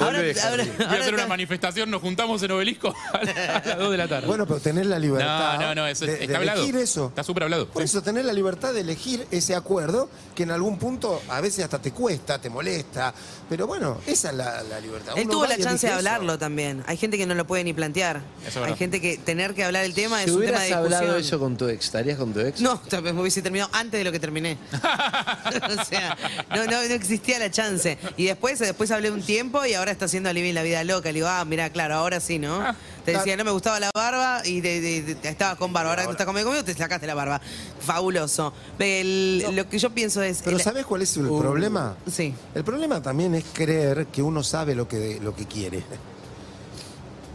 [0.00, 0.70] Ahora, Volvé, ahora, Javi.
[0.76, 3.90] Voy a ahora hacer una manifestación, nos juntamos en obelisco a la- a las 2
[3.90, 4.26] de la tarde.
[4.26, 5.54] Bueno, pero tener la libertad.
[5.58, 6.62] no, no, no, eso de, está de hablado.
[6.62, 7.06] elegir eso.
[7.08, 7.66] Está súper hablado.
[7.68, 11.64] Por eso, tener la libertad de elegir ese acuerdo que en algún punto a veces
[11.64, 13.12] hasta te cuesta, te molesta.
[13.48, 15.14] Pero bueno, esa es la, la libertad.
[15.16, 15.98] Él Uno tuvo la chance de eso.
[15.98, 16.82] hablarlo también.
[16.86, 18.18] Hay gente que no lo puede ni plantear.
[18.46, 18.76] Hay verdad.
[18.76, 20.94] gente que tener que hablar el tema Si es un tema de discusión.
[20.94, 22.60] hablado eso con tu ex, ¿estarías con tu ex?
[22.60, 24.58] No, tal vez me hubiese terminado antes de lo que terminé.
[25.78, 26.16] o sea,
[26.50, 27.98] no, no, no existía la chance.
[28.16, 31.08] Y después, después hablé un tiempo y ahora está haciendo Living la vida loca.
[31.08, 32.62] Le digo, ah, mira, claro, ahora sí, ¿no?
[33.04, 35.90] Te decía, no me gustaba la barba y de- estabas con barba.
[35.90, 37.40] Ahora que estás conmigo, conmigo, te sacaste la barba.
[37.80, 38.52] Fabuloso.
[38.78, 40.42] El- Lo que yo pienso es.
[40.44, 41.38] Pero el- ¿sabes cuál es el Uh.
[41.40, 41.96] problema?
[42.10, 42.34] Sí.
[42.54, 45.82] El problema también es creer que uno sabe lo que, lo que quiere.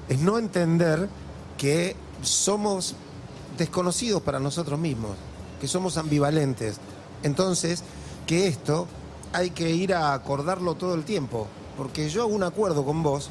[0.10, 1.08] Es no entender
[1.58, 2.96] que somos
[3.58, 5.12] desconocidos para nosotros mismos,
[5.62, 6.78] que somos ambivalentes.
[7.24, 7.84] Entonces,
[8.28, 8.88] que esto
[9.32, 11.48] hay que ir a acordarlo todo el tiempo.
[11.78, 13.30] Porque yo hago un acuerdo con vos,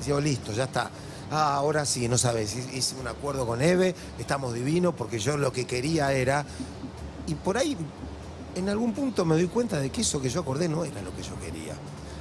[0.00, 0.90] y digo, listo, ya está.
[1.34, 5.50] Ah, ahora sí, no sabes, hice un acuerdo con Eve, estamos divinos, porque yo lo
[5.50, 6.44] que quería era...
[7.26, 7.74] Y por ahí,
[8.54, 11.14] en algún punto me doy cuenta de que eso que yo acordé no era lo
[11.16, 11.72] que yo quería.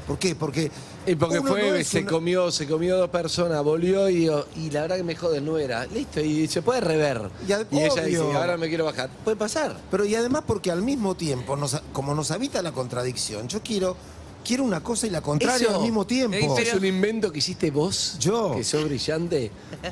[0.08, 0.34] ¿Por qué?
[0.34, 0.72] Porque...
[1.06, 4.82] Y porque fue, no se una- comió, se comió dos personas, volvió y, y la
[4.84, 5.86] verdad que me jode, no era.
[5.88, 7.30] Listo, y se puede rever.
[7.48, 9.10] Ya, y ella dice, ahora me quiero bajar.
[9.26, 9.76] Puede pasar.
[9.92, 13.98] Pero y además porque al mismo tiempo, nos- como nos habita la contradicción, yo quiero,
[14.44, 16.38] quiero una cosa y la contraria Eso- al mismo tiempo.
[16.38, 18.18] Eso es un invento que hiciste vos.
[18.20, 18.56] Yo.
[18.56, 19.52] Que sos brillante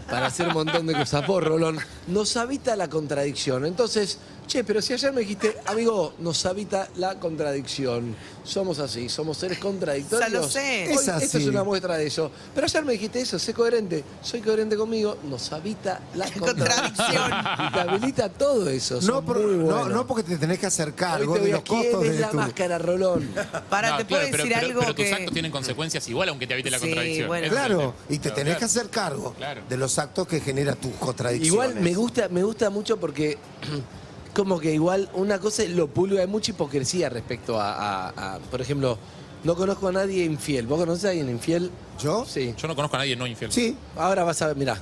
[0.10, 1.26] para hacer un montón de cosas.
[1.28, 3.66] Vos, Rolón, nos habita la contradicción.
[3.66, 4.18] Entonces,
[4.50, 8.16] che, pero si ayer me dijiste, amigo, nos habita la contradicción.
[8.44, 10.32] Somos así, somos seres contradictorios.
[10.32, 10.88] Ya lo sé.
[10.90, 11.26] Hoy Es así.
[11.26, 12.32] Esto es una muestra de eso.
[12.56, 14.04] Pero ayer me dijiste eso, sé coherente.
[14.24, 17.32] Soy coherente conmigo, nos habita la contradicción.
[17.70, 19.00] y te habilita todo eso.
[19.04, 21.54] no, por- muy no, no porque te tenés que hacer Hoy cargo te voy de
[21.54, 22.38] a los costos quién es de la tu...
[22.38, 23.30] máscara, Rolón.
[23.70, 25.14] Para, No, te claro, pero, decir pero- algo pero tus que.
[25.14, 27.28] actos tienen consecuencias igual aunque te habite la Sí, contradicción.
[27.28, 27.46] bueno.
[27.46, 27.94] Ese es el Claro, tema.
[28.16, 29.62] y te tenés que hacer cargo Claro.
[29.70, 31.48] de los actos que genera tus contradicciones.
[31.54, 33.38] Igual me gusta, me gusta mucho porque
[34.34, 37.74] como que igual una cosa es lo pulgo, hay mucha hipocresía respecto a,
[38.10, 38.98] a- a- por ejemplo,
[39.44, 40.68] no conozco a nadie infiel.
[40.68, 41.72] ¿Vos conocés a alguien infiel?
[42.02, 42.26] ¿Yo?
[42.26, 42.54] Sí.
[42.58, 43.52] Yo no conozco a nadie no infiel.
[43.52, 43.76] Sí.
[43.98, 44.78] Ahora vas a ver, mirá.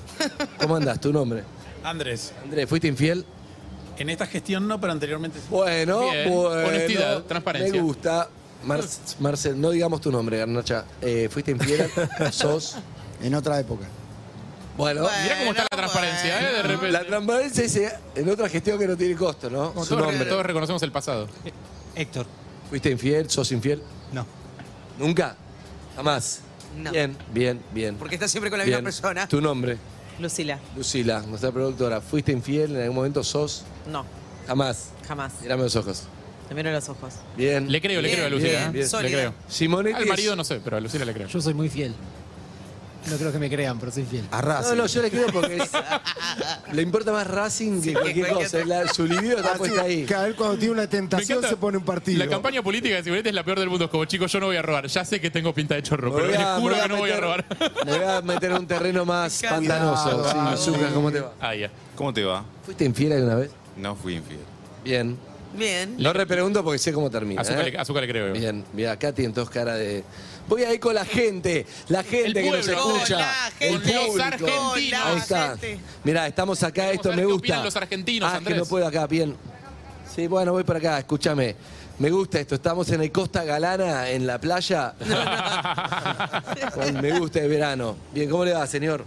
[0.60, 1.00] ¿Cómo andas?
[1.00, 1.44] ¿Tu nombre?
[1.84, 3.26] Andrés, Andrés, ¿fuiste infiel?
[4.00, 5.46] en esta gestión no, pero anteriormente sí.
[5.50, 6.30] Bueno, Bien.
[6.32, 6.68] bueno.
[6.68, 7.74] Honestidad, transparencia.
[7.74, 8.30] Me gusta.
[8.64, 8.84] Mar-
[9.20, 10.86] Marcel, no digamos tu nombre, Garnacha.
[11.02, 11.90] Eh, ¿Fuiste infiel?
[12.32, 12.76] ¿Sos?
[13.24, 13.86] En otra época.
[14.78, 15.18] Bueno, Bueno.
[15.24, 16.54] Mirá cómo está la transparencia, ¿eh?
[16.54, 16.92] De repente.
[16.92, 19.74] la transparencia es eh, en otra gestión que no tiene costo, ¿no?
[19.74, 20.30] Como Su todos, nombre.
[20.30, 21.28] todos reconocemos el pasado.
[21.96, 22.28] Héctor,
[22.70, 23.30] ¿Fuiste infiel?
[23.30, 23.82] ¿Sos infiel?
[24.14, 24.26] no.
[25.00, 25.36] ¿Nunca?
[25.96, 26.42] Jamás.
[26.76, 26.92] No.
[26.92, 27.96] Bien, bien, bien.
[27.98, 28.78] Porque estás siempre con la Bien.
[28.78, 29.28] misma persona.
[29.28, 29.78] ¿Tu nombre?
[30.20, 32.02] Lucila, Lucila, nuestra productora.
[32.02, 33.24] ¿Fuiste infiel en algún momento?
[33.24, 33.64] ¿Sos?
[33.92, 34.06] no,
[34.48, 34.90] Jamás.
[35.08, 35.34] jamás.
[35.42, 36.04] Mírame los ojos.
[36.50, 37.14] Te miro los ojos.
[37.36, 37.72] Bien.
[37.72, 38.50] Le creo, le Bien, creo a Lucila.
[38.52, 38.72] bien, ¿eh?
[38.72, 38.84] bien.
[38.84, 39.18] Le Sólida.
[39.18, 39.34] creo.
[39.50, 39.96] Simonetti.
[39.98, 41.28] Al es- marido no sé, pero a Lucila le creo.
[41.28, 41.94] Yo soy muy fiel.
[43.10, 44.26] No creo que me crean, pero soy fiel.
[44.32, 44.76] A No, Racing.
[44.78, 45.72] no, yo le creo porque es-
[46.74, 48.66] le importa más Racing que cualquier cosa.
[48.66, 50.06] La- su libido está puesta ahí.
[50.06, 52.20] que a ver cuando tiene una tentación se pone un partido.
[52.24, 53.86] La campaña política de Simonetti es la peor del mundo.
[53.86, 54.88] Es como, chicos, yo no voy a robar.
[54.88, 57.46] Ya sé que tengo pinta de chorro, pero les juro que no voy a robar.
[57.86, 60.58] Me voy a meter en un terreno más pantanoso.
[60.58, 61.34] Sí, ¿cómo te va?
[61.40, 61.70] Ah, ya.
[61.96, 62.44] ¿Cómo te va?
[62.66, 63.52] ¿Fuiste infiel alguna vez?
[63.76, 64.40] No fui infiel.
[64.84, 65.18] Bien.
[65.54, 65.96] Bien.
[65.98, 67.42] No repregunto porque sé cómo termina.
[67.42, 67.72] Azúcar, ¿eh?
[67.72, 68.34] le, azúcar le creo.
[68.34, 70.04] Bien, bien, acá tienen todos cara de.
[70.48, 73.50] Voy a ir con la gente, la gente que nos escucha.
[73.60, 73.94] El gente.
[73.94, 74.24] Los público.
[74.24, 75.02] argentinos.
[75.06, 75.58] Ahí está.
[76.04, 77.64] Mirá, estamos acá, Queremos esto me gusta.
[77.64, 79.36] los argentinos, ah, que no puedo acá, bien.
[80.14, 81.56] Sí, bueno, voy para acá, escúchame.
[82.00, 84.94] Me gusta esto, estamos en el Costa Galana, en la playa.
[87.02, 87.96] Me gusta el verano.
[88.14, 89.04] Bien, ¿cómo le va, señor?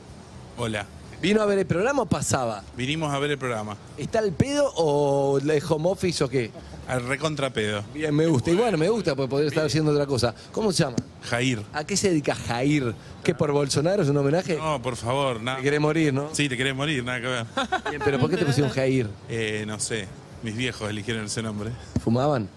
[0.56, 0.86] Hola,
[1.20, 2.62] ¿Vino a ver el programa o pasaba?
[2.76, 3.76] vinimos a ver el programa.
[3.98, 6.50] ¿Está el pedo o de home office o qué?
[6.88, 7.84] Al recontrapedo.
[7.94, 8.50] Bien, me gusta.
[8.50, 10.34] Y bueno, me gusta porque podría estar haciendo otra cosa.
[10.50, 10.96] ¿Cómo se llama?
[11.22, 11.62] Jair.
[11.74, 12.94] ¿A qué se dedica Jair?
[13.22, 14.56] ¿Qué por Bolsonaro es un homenaje?
[14.56, 15.58] No, por favor, nada.
[15.58, 16.30] Te querés morir, ¿no?
[16.32, 17.46] Sí, te querés morir, nada que ver.
[17.90, 19.08] Bien, pero ¿por qué te pusieron Jair?
[19.28, 20.08] Eh, no sé,
[20.42, 21.70] mis viejos eligieron ese nombre.
[22.02, 22.48] ¿Fumaban?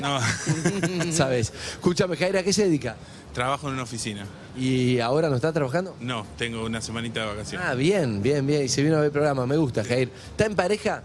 [0.00, 0.20] No,
[1.12, 1.52] ¿Sabes?
[1.74, 2.96] Escúchame, Jair, ¿a qué se dedica?
[3.32, 4.24] trabajo en una oficina.
[4.56, 5.94] ¿Y ahora no está trabajando?
[6.00, 7.68] No, tengo una semanita de vacaciones.
[7.68, 8.62] Ah, bien, bien, bien.
[8.64, 9.46] Y se vino a ver el programa.
[9.46, 10.10] Me gusta, Jair.
[10.30, 11.02] ¿Está en pareja?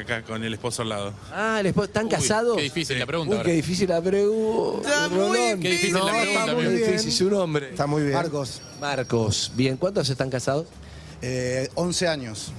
[0.00, 1.12] Acá con el esposo al lado.
[1.30, 2.56] Ah, el esposo- ¿están Uy, casados?
[2.56, 3.34] Qué difícil la Uy, pregunta.
[3.34, 3.52] qué ahora.
[3.52, 4.88] difícil la pregunta.
[4.88, 5.60] Está muy Rolón.
[5.60, 6.86] Qué difícil No, la pregunta, está muy amigo.
[6.86, 7.12] difícil.
[7.12, 7.68] Su nombre.
[7.68, 8.14] Está muy bien.
[8.14, 9.52] Marcos, Marcos.
[9.54, 10.66] Bien, ¿cuántos están casados?
[11.20, 12.50] eh, 11 años.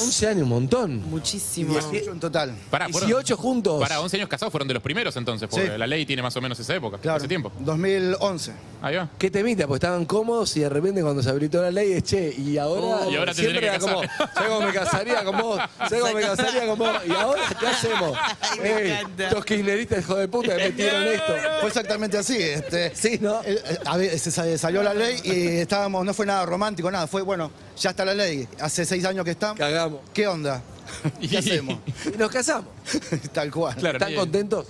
[0.00, 1.02] 11 años, un montón.
[1.10, 1.72] Muchísimo.
[1.72, 2.54] 18 en total.
[2.70, 3.80] Pará, fueron- 18 juntos.
[3.80, 5.78] Para 11 años casados fueron de los primeros entonces, porque Sí.
[5.78, 7.18] la ley tiene más o menos esa época, Claro.
[7.18, 7.52] ese tiempo.
[7.60, 8.52] 2011.
[8.82, 9.08] Ahí va.
[9.18, 9.66] ¿Qué temita?
[9.66, 13.06] Pues estaban cómodos y de repente cuando se habilitó la ley es che, y ahora.
[13.06, 14.30] Oh, y ahora te siempre tenés era que como, casar.
[14.42, 17.66] sé cómo me casaría con vos, sé cómo me casaría con vos, y ahora ¿qué
[17.66, 18.18] hacemos?
[18.40, 19.24] Ay, me encanta.
[19.28, 21.32] estos kirchneristas hijo de puta que metieron esto.
[21.60, 22.36] Fue exactamente así.
[22.38, 23.40] Este, Sí, ¿no?
[23.44, 26.90] eh, eh, a ver, se sa- salió la ley y estábamos, no fue nada romántico,
[26.90, 27.06] nada.
[27.06, 28.48] Fue, bueno, ya está la ley.
[28.60, 29.54] Hace seis años que está.
[29.62, 30.00] Cagamos.
[30.12, 30.60] ¿Qué onda?
[31.30, 31.78] ¿Qué hacemos?
[32.18, 32.68] Nos casamos.
[33.32, 33.76] Tal cual.
[33.76, 34.20] Claro, ¿Están bien.
[34.20, 34.66] contentos?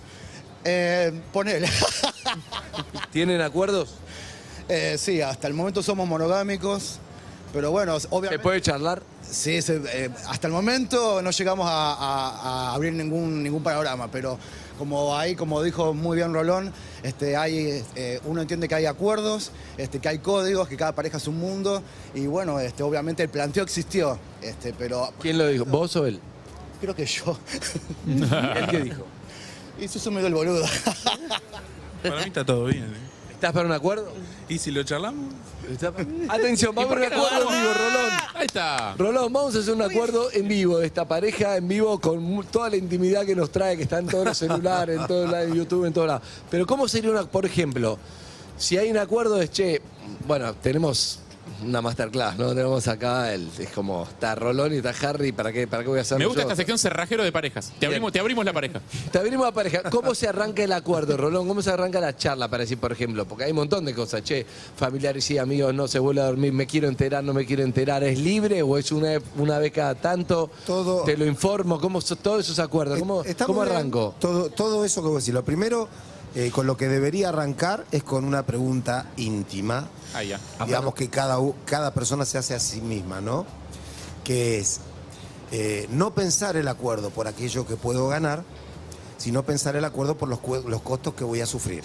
[0.65, 1.67] Eh, ponele.
[3.11, 3.95] ¿Tienen acuerdos?
[4.69, 6.99] Eh, sí, hasta el momento somos monogámicos.
[7.55, 8.43] Pero bueno, ¿Se obviamente.
[8.43, 9.03] puede charlar?
[9.33, 14.09] Sí, se- eh, hasta el momento no llegamos a, a- a abrir ningún, ningún panorama,
[14.11, 14.39] pero
[14.79, 16.71] como ahí, como dijo muy bien Rolón,
[17.03, 21.17] este, hay, eh, uno entiende que hay acuerdos, este, que hay códigos, que cada pareja
[21.17, 21.83] es un mundo,
[22.15, 25.65] y bueno, este, obviamente el planteo existió, este, pero ¿Quién lo dijo?
[25.65, 26.21] ¿Vos o él?
[26.81, 27.39] creo que yo.
[28.07, 29.07] ¿Él qué dijo?
[29.81, 30.65] y eso me dio el boludo.
[32.03, 32.85] Para mí está todo bien.
[32.85, 33.12] ¿eh?
[33.43, 34.07] ¿Estás para un acuerdo?
[34.49, 35.35] ¿Y si lo charlamos?
[35.69, 35.93] ¿Está-
[36.29, 38.11] Atención, vamos a un acuerdo en vivo, Rolón.
[38.35, 38.95] Ahí está.
[38.97, 42.45] Rolón, vamos a hacer un acuerdo en vivo de esta pareja, en vivo, con mu-
[42.45, 45.49] toda la intimidad que nos trae, que está en todos los celulares, en todos lados,
[45.49, 46.23] en YouTube, en todos lados.
[46.53, 47.99] Pero ¿cómo sería una, por ejemplo,
[48.57, 49.83] si hay un acuerdo es, che,
[50.25, 51.19] bueno, tenemos
[51.65, 52.49] una masterclass, ¿no?
[52.55, 55.99] Tenemos acá, el, es como, está Rolón y está Harry, ¿para qué, para qué voy
[55.99, 56.49] a hacer Me gusta yo?
[56.49, 57.73] esta sección cerrajero de parejas.
[57.79, 58.81] Te abrimos, te abrimos la pareja.
[59.11, 59.83] Te abrimos la pareja.
[59.91, 61.47] ¿Cómo se arranca el acuerdo, Rolón?
[61.49, 63.25] ¿Cómo se arranca la charla para decir, por ejemplo?
[63.27, 64.23] Porque hay un montón de cosas.
[64.23, 64.45] Che,
[64.77, 68.03] familiares y amigos, no se vuelve a dormir, me quiero enterar, no me quiero enterar.
[68.05, 70.51] ¿Es libre o es una, una vez cada tanto?
[70.67, 71.81] Todo- Te lo informo.
[71.81, 72.99] ¿Cómo son todos esos acuerdos?
[72.99, 73.75] ¿Cómo, cómo bien.
[73.77, 74.15] arranco?
[74.19, 75.35] Todo, todo eso que vos decís.
[75.35, 75.89] Lo primero,
[76.35, 79.89] eh, con lo que debería arrancar es con una pregunta íntima.
[80.15, 80.41] Ahí ya.
[80.67, 83.47] digamos que cada, cada persona se hace a sí misma, ¿no?
[84.25, 84.81] Que es
[85.51, 88.43] eh, no pensar el acuerdo por aquello que puedo ganar,
[89.19, 91.85] sino pensar el acuerdo por los, los costos que voy a sufrir.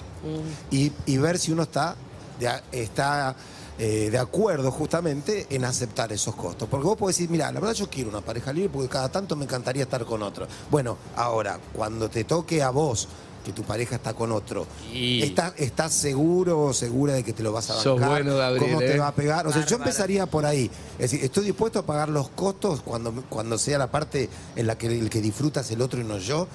[0.72, 1.96] Y, y ver si uno está
[2.40, 3.36] de, a- está,
[3.78, 6.68] eh, de acuerdo justamente en aceptar esos costos.
[6.70, 9.36] Porque vos podés decir, mira, la verdad yo quiero una pareja libre porque cada tanto
[9.36, 10.48] me encantaría estar con otro.
[10.72, 13.08] Bueno, ahora, cuando te toque a vos
[13.48, 17.42] que tu pareja está con otro, Y- ¿estás, estás seguro o segura de que te
[17.44, 17.84] lo vas a bancar?
[17.98, 18.88] Sos bueno, Gabriel, ¿Cómo ¿eh?
[18.92, 19.48] te va a pegar?
[19.48, 20.70] O sea, yo empezaría por ahí.
[21.00, 24.78] Es decir, estoy dispuesto a pagar los costos cuando, cuando sea la parte en la
[24.78, 26.46] que el que disfruta es el otro y no yo.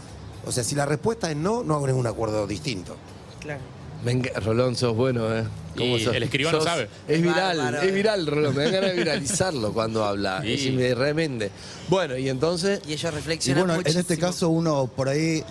[0.45, 2.95] O sea, si la respuesta es no, no hago ningún acuerdo distinto.
[3.41, 3.61] Claro.
[4.05, 5.45] Venga, Rolón, sos bueno, ¿eh?
[5.77, 6.15] Y sos?
[6.15, 6.89] el escribano Sos- sabe.
[7.09, 7.81] Es viral, Bárbaro.
[7.83, 8.55] es viral, Rolón.
[8.57, 10.43] Me da ganas de viralizarlo cuando habla.
[10.43, 10.77] Sí.
[10.79, 11.51] Es.
[11.89, 12.81] Bueno, y entonces...
[12.87, 15.43] Y ellos Y reflexionan bueno, en este caso uno por ahí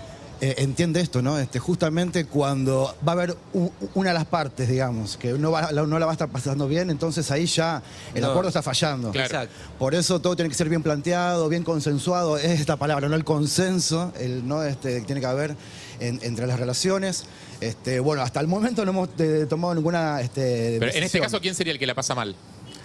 [0.44, 1.38] eh, entiende esto, ¿no?
[1.38, 5.72] Este, justamente cuando va a haber u- una de las partes, digamos, que no, va-
[5.72, 7.84] la- no la va a estar pasando bien, entonces ahí ya
[8.16, 8.30] el No.
[8.32, 9.12] acuerdo está fallando.
[9.12, 9.28] Claro.
[9.28, 9.54] Exacto.
[9.78, 13.16] Por eso todo tiene que ser bien planteado, bien consensuado, es esta palabra, ¿no?
[13.16, 15.56] El consenso, el no este, que tiene que haber
[16.00, 17.26] en- entre las relaciones.
[17.60, 21.40] Este, bueno, hasta el momento no hemos eh, tomado ninguna este, Pero en este caso,
[21.40, 22.36] ¿quién sería el que la pasa mal?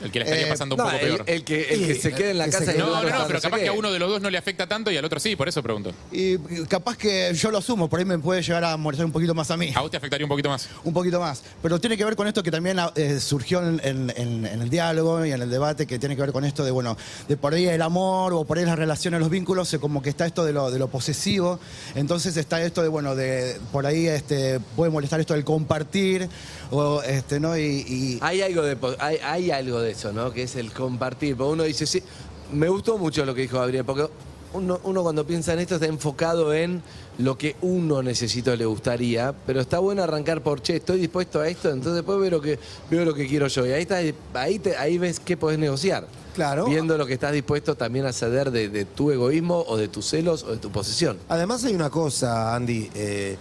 [0.03, 1.25] El que la estaría Eh, pasando un No, poco el, peor.
[1.27, 3.59] el que, el que Sí, se quede en la casa No, no, no, pero capaz
[3.59, 5.49] que a uno de los dos no le afecta tanto y al otro sí, por
[5.49, 5.93] eso pregunto.
[6.13, 9.35] Y capaz que yo lo asumo, por ahí me puede llegar a molestar un poquito
[9.35, 9.73] más a mí.
[9.75, 10.69] A vos te afectaría un poquito más.
[10.85, 11.43] Un poquito más.
[11.63, 14.69] Pero tiene que ver con esto que también eh, surgió en, en- en- en el
[14.71, 16.97] diálogo y en el debate, que tiene que ver con esto de, bueno,
[17.29, 20.11] de por ahí el amor o por ahí las relaciones, los vínculos, eh, como que
[20.11, 21.59] está esto de lo, de lo posesivo.
[21.95, 26.29] Entonces está esto de, bueno, de por ahí este, puede molestar esto del compartir,
[26.71, 27.57] o este, ¿no?
[27.57, 30.33] Y, y- Hay algo, de, hay, hay algo de eso, ¿no?
[30.33, 31.37] Que es el compartir.
[31.37, 32.03] Porque uno dice, sí,
[32.53, 34.07] me gustó mucho lo que dijo Gabriel, porque
[34.53, 36.83] uno, uno cuando piensa en esto está enfocado en
[37.19, 41.41] lo que uno necesita o le gustaría, pero está bueno arrancar por, che, estoy dispuesto
[41.41, 42.59] a esto, entonces después veo lo que,
[42.91, 43.67] veo lo que quiero yo.
[43.67, 43.97] Y ahí, está,
[44.35, 46.07] ahí, te- ahí ves qué podés negociar.
[46.35, 46.67] Claro.
[46.67, 50.07] Viendo lo que estás dispuesto también a ceder de, de tu egoísmo o de tus
[50.07, 51.17] celos o de tu posesión.
[51.31, 52.91] Además hay una cosa, Andy.
[52.95, 53.37] eh,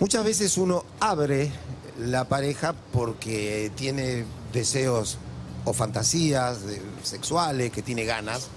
[0.00, 1.50] muchas veces uno abre
[1.98, 5.18] la pareja porque tiene deseos
[5.64, 6.58] o fantasías
[7.02, 8.48] sexuales, que tiene ganas.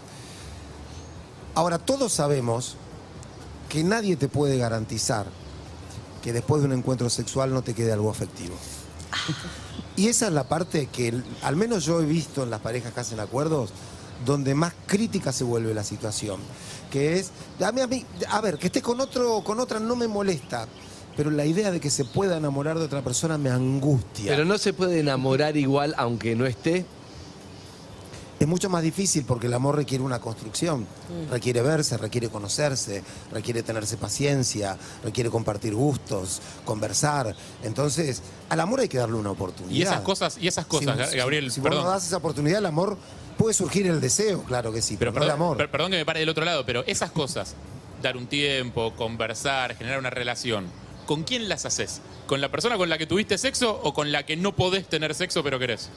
[1.56, 2.76] Ahora, todos sabemos
[3.69, 5.26] que nadie te puede garantizar
[6.21, 8.56] que después de un encuentro sexual no te quede algo afectivo.
[9.95, 13.00] Y esa es la parte que, al menos yo he visto en las parejas que
[13.00, 13.71] hacen acuerdos,
[14.26, 16.39] donde más crítica se vuelve la situación.
[16.91, 17.32] Que es,
[17.63, 20.67] a mí, a mí, a ver, que esté con otro, con otra no me molesta,
[21.17, 24.32] pero la idea de que se pueda enamorar de otra persona me angustia.
[24.32, 26.86] Pero no se puede enamorar igual aunque no esté.
[28.39, 31.32] Es mucho más difícil porque el amor requiere una construcción, Mm.
[31.32, 33.01] requiere verse, requiere conocerse,
[33.32, 37.36] requiere tenerse paciencia, requiere compartir gustos, conversar.
[37.63, 39.75] Entonces, al amor hay que darle una oportunidad.
[39.75, 41.86] Y esas cosas, y esas cosas, Si- Gabriel, si, si vos perdón.
[41.86, 42.95] no das esa oportunidad, el amor
[43.39, 45.58] puede surgir el deseo, claro que sí, Pero pero, no el perdón, amor.
[45.58, 47.56] per- perdón que me pare del otro lado, pero esas cosas,
[48.03, 50.67] dar un tiempo, conversar, generar una relación,
[51.08, 52.02] ¿con quién las haces?
[52.28, 55.15] ¿Con la persona con la que tuviste sexo o con la que no podés tener
[55.15, 55.89] sexo pero querés?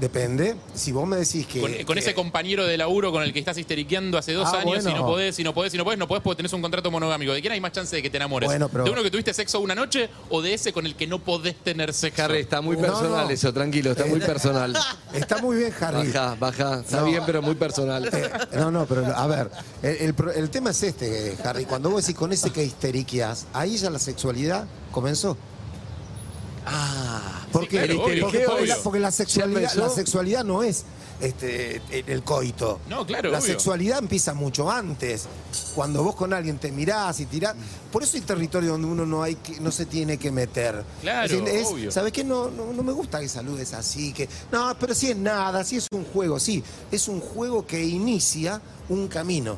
[0.00, 0.56] Depende.
[0.74, 1.60] Si vos me decís que.
[1.60, 4.60] Con, con que- ese compañero de laburo con el que estás histeriqueando hace dos Ah,
[4.60, 4.98] años y bueno.
[5.00, 7.32] no podés, y no podés, y no podés, no podés porque tenés un contrato monogámico.
[7.32, 8.48] ¿De quién hay más chance de que te enamores?
[8.48, 11.06] Bueno, pero- ¿De uno que tuviste sexo una noche o de ese con el que
[11.06, 12.22] no podés tener sexo?
[12.24, 13.30] Harry, está muy personal no.
[13.30, 14.74] eso, tranquilo, está muy personal.
[15.12, 16.08] Está muy bien, Harry.
[16.12, 16.80] Baja, baja.
[16.80, 17.06] Está No.
[17.06, 18.08] bien, pero muy personal.
[18.12, 19.50] Eh, No, no, pero a ver,
[19.82, 21.64] el, el pro- el tema es este, Harry.
[21.66, 25.36] Cuando vos decís con ese que histeriqueas, ahí ya la sexualidad comenzó.
[27.52, 28.82] Porque, claro, porque- obvio, porque la, obvio.
[28.84, 30.84] porque la sexualidad, la sexualidad no es
[31.20, 32.80] este, el, coito.
[32.88, 33.48] No, claro, La obvio.
[33.48, 35.26] sexualidad empieza mucho antes.
[35.74, 37.54] Cuando vos con alguien te mirás y tirás.
[37.92, 40.82] Por eso hay territorio donde uno no hay que, no se tiene que meter.
[41.02, 41.90] Claro, Es es- obvio.
[41.90, 42.24] ¿Sabes qué?
[42.24, 44.12] No, no, no me gusta que saludes así.
[44.12, 46.62] que No, pero sí es nada, sí es un juego, sí.
[46.90, 49.56] Es un juego que inicia un camino.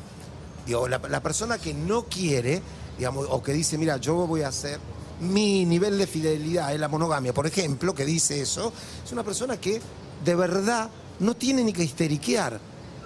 [0.65, 2.61] Digo, la, la persona que no quiere,
[2.97, 4.79] digamos, o que dice, mira, yo voy a hacer
[5.23, 9.57] mi nivel de fidelidad es la monogamia, por ejemplo, que dice eso, es una persona
[9.57, 9.81] que
[10.23, 12.59] de verdad no tiene ni que histeriquear,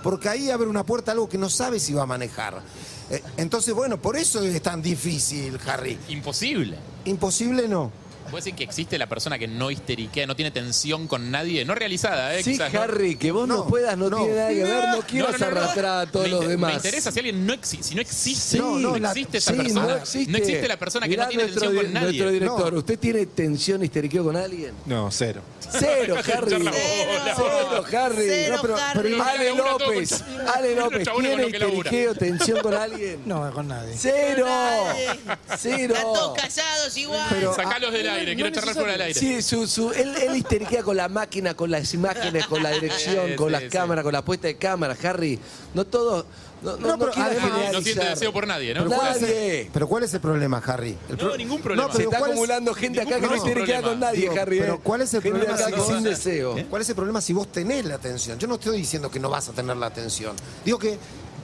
[0.03, 2.61] porque ahí abre una puerta a algo que no sabe si va a manejar.
[3.09, 5.97] Eh, entonces, bueno, por eso es tan difícil, Harry.
[6.09, 6.77] Imposible.
[7.05, 7.91] Imposible no.
[8.29, 11.63] ¿Puede decir que existe la persona que no histeriquea, no tiene tensión con nadie?
[11.65, 12.43] No realicada, ¿eh?
[12.43, 12.81] Sí, Quizás, ¿no?
[12.81, 14.17] Harry, que vos no, No, puedas no, no.
[14.17, 15.61] tiene nada que ver, no quieras No, no, no.
[15.61, 16.71] arrastrar a todos los demás.
[16.71, 17.83] Me interesa si alguien no existe.
[17.87, 19.87] Si no existe, Sí, no, no, la- existe esa sí, persona.
[19.87, 20.31] No existe.
[20.31, 22.05] No existe la persona que Mirá no tiene nuestro, tensión con di- nadie.
[22.07, 22.79] Nuestro director, No.
[22.79, 24.73] ¿usted tiene tensión histeriqueo con alguien?
[24.85, 25.41] No, cero.
[25.69, 26.49] Cero, Harry.
[26.49, 28.25] Cero, Harry.
[28.27, 29.01] Cero, No, pero- Harry.
[29.11, 30.23] pero Ale López,
[30.55, 33.21] Ale López, ¿tiene histeriqueo, tensión con alguien?
[33.25, 33.93] No, con nadie.
[33.97, 34.47] Cero.
[34.47, 35.95] Están Cero.
[36.01, 37.53] todos callados igual.
[37.55, 39.19] Sacalos del no, aire, quiero es charlar fuera del aire.
[39.19, 43.29] Sí, su, su, él, él histeriquea con la máquina, con las imágenes, con la dirección,
[43.29, 43.69] Sí, con sí, las sí.
[43.69, 45.39] cámaras, con la puesta de cámara, Harry.
[45.73, 46.25] No todo.
[46.59, 47.73] No, no, No, no pero quiere además- generalizar.
[47.75, 48.83] No siente deseo por nadie, ¿no?
[48.85, 49.61] Pero ¿cuál, es Nadie.
[49.61, 50.97] el, pero ¿cuál es el problema, Harry?
[51.07, 51.87] El No, ningún problema.
[51.87, 53.87] No, Se pero está ¿cuál es- acumulando gente acá que no histeriquea problema.
[53.89, 54.59] con nadie, Digo, Harry.
[54.59, 54.79] pero ¿eh?
[54.81, 56.55] ¿cuál es el Gente problema acá si sin deseo.
[56.67, 58.39] ¿Cuál es el problema si vos tenés la atención?
[58.39, 60.35] Yo no estoy diciendo que no vas a tener la atención.
[60.65, 60.97] Digo que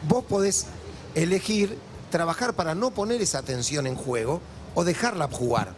[0.07, 0.65] vos podés
[1.13, 1.77] elegir
[2.09, 4.41] trabajar para no poner esa atención en juego
[4.73, 5.73] o dejarla jugar.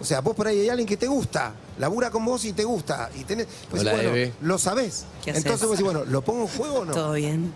[0.00, 2.64] O sea, vos por ahí hay alguien que te gusta, labura con vos y te
[2.64, 3.10] gusta.
[3.16, 4.32] Y tenés, pues Hola, bueno, Eve.
[4.42, 5.04] lo sabés.
[5.24, 5.44] ¿Qué haces?
[5.44, 6.92] Entonces vos decís, bueno, ¿lo pongo en juego o no?
[6.94, 7.52] ¿Todo bien?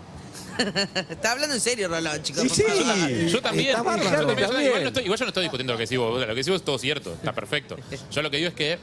[1.09, 2.43] Está hablando en serio, Rolón, chicos.
[2.43, 2.61] Por sí.
[2.63, 3.07] favor.
[3.27, 3.67] Yo también.
[3.69, 4.27] Está yo bárbaro.
[4.27, 4.65] también, yo- También.
[4.67, 6.19] igual, no estoy, igual yo no estoy discutiendo lo que decís vos.
[6.19, 7.13] Lo que decís vos es todo cierto.
[7.13, 7.75] Está perfecto.
[8.11, 8.77] Yo lo que digo es que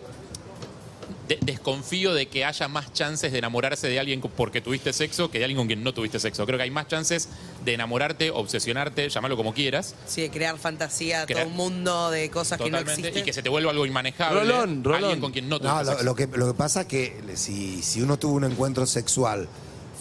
[1.30, 5.38] de- desconfío de que haya más chances de enamorarse de alguien porque tuviste sexo que
[5.38, 6.44] de alguien con quien no tuviste sexo.
[6.44, 7.28] Creo que hay más chances
[7.64, 12.30] de enamorarte, obsesionarte, llamarlo como quieras, Sí, de crear fantasía, Crear- todo un mundo de
[12.30, 13.16] cosas que no existen.
[13.16, 14.40] y que se te vuelva algo inmanejable.
[14.40, 15.04] Rolón, Rolón.
[15.04, 16.04] Alguien con quien no tuviste No, lo, sexo.
[16.04, 19.48] lo que, lo que pasa es que si, si uno tuvo un encuentro sexual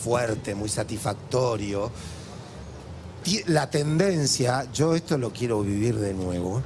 [0.03, 1.91] fuerte, muy satisfactorio,
[3.23, 6.63] ti- la tendencia, yo esto lo quiero vivir de nuevo,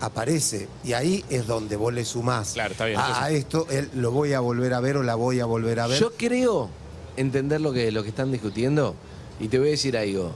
[0.00, 0.68] aparece.
[0.84, 4.32] Y ahí es donde vos le sumás Claro, está bien, a, esto, el, lo voy
[4.32, 5.98] a volver a ver o la voy a volver a ver.
[6.00, 6.68] Yo creo
[7.16, 8.94] entender lo que, lo que están discutiendo
[9.40, 10.32] y te voy a decir algo.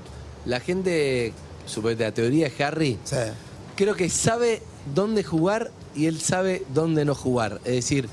[0.47, 1.33] La gente,
[1.67, 3.17] suponete, la teoría de Harry, Sí.
[3.77, 4.63] creo que sabe
[4.95, 7.61] dónde jugar y él sabe dónde no jugar.
[7.65, 8.09] Es decir,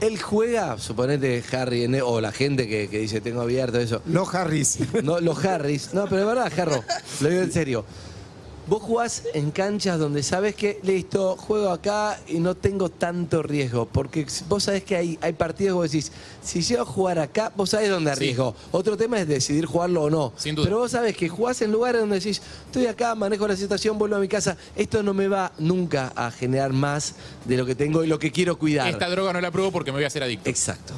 [0.00, 4.00] él juega, suponete Harry, en- o la gente que, que dice tengo abierto eso.
[4.06, 4.78] Los Harris.
[5.02, 5.92] No, los Harris.
[5.94, 6.82] No, pero de verdad, Jarro,
[7.20, 7.84] lo digo en serio.
[8.66, 13.86] Vos jugás en canchas donde sabes que, listo, juego acá y no tengo tanto riesgo.
[13.86, 17.52] Porque vos sabés que hay, hay partidos que vos decís, si llego a jugar acá,
[17.54, 18.56] vos sabés dónde arriesgo.
[18.72, 20.32] Otro tema es decidir jugarlo o no.
[20.36, 20.66] Sin duda.
[20.66, 24.16] Pero vos sabés que jugás en lugares donde decís, estoy acá, manejo la situación, vuelvo
[24.16, 24.56] a mi casa.
[24.74, 28.32] Esto no me va nunca a generar más de lo que tengo y lo que
[28.32, 28.88] quiero cuidar.
[28.88, 30.50] Esta droga no la pruebo porque me voy a hacer adicto.
[30.50, 30.92] Exacto.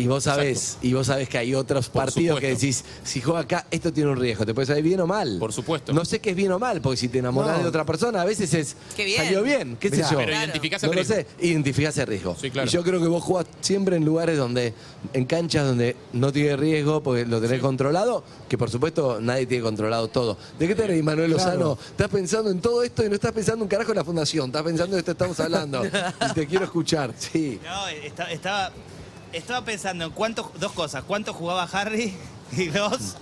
[0.00, 3.40] Y vos sabés, y vos sabés que hay otros Por partidos que decís, si juega
[3.40, 4.46] acá, esto tiene un riesgo.
[4.46, 5.36] Te puede salir bien o mal.
[5.38, 5.92] Por supuesto.
[5.92, 7.62] No sé qué es bien o mal, porque si te enamorás No.
[7.64, 8.76] de otra persona, a veces es.
[8.96, 9.22] Qué bien.
[9.24, 10.10] Salió bien, qué sé Mirá.
[10.10, 10.16] yo.
[10.18, 10.44] Pero Claro.
[10.46, 11.14] identificás el no lo riesgo.
[11.14, 12.36] sé, identificás el riesgo.
[12.40, 12.68] Sí, claro.
[12.68, 14.72] Y yo creo que vos jugás siempre en lugares donde,
[15.12, 19.62] en canchas donde no tiene riesgo, porque lo tenés controlado, que por supuesto nadie tiene
[19.64, 20.38] controlado todo.
[20.58, 21.50] ¿De qué te reís, Manuel Claro.
[21.58, 21.78] Lozano?
[21.90, 24.62] Estás pensando en todo esto y no estás pensando un carajo en la fundación, estás
[24.62, 25.82] pensando en esto estamos hablando.
[26.30, 27.60] y te quiero escuchar, sí.
[27.64, 27.88] No,
[28.28, 28.70] estaba,
[29.32, 31.04] estaba pensando en cuánto, dos cosas.
[31.04, 32.16] ¿Cuánto jugaba Harry?
[32.52, 33.16] Y dos,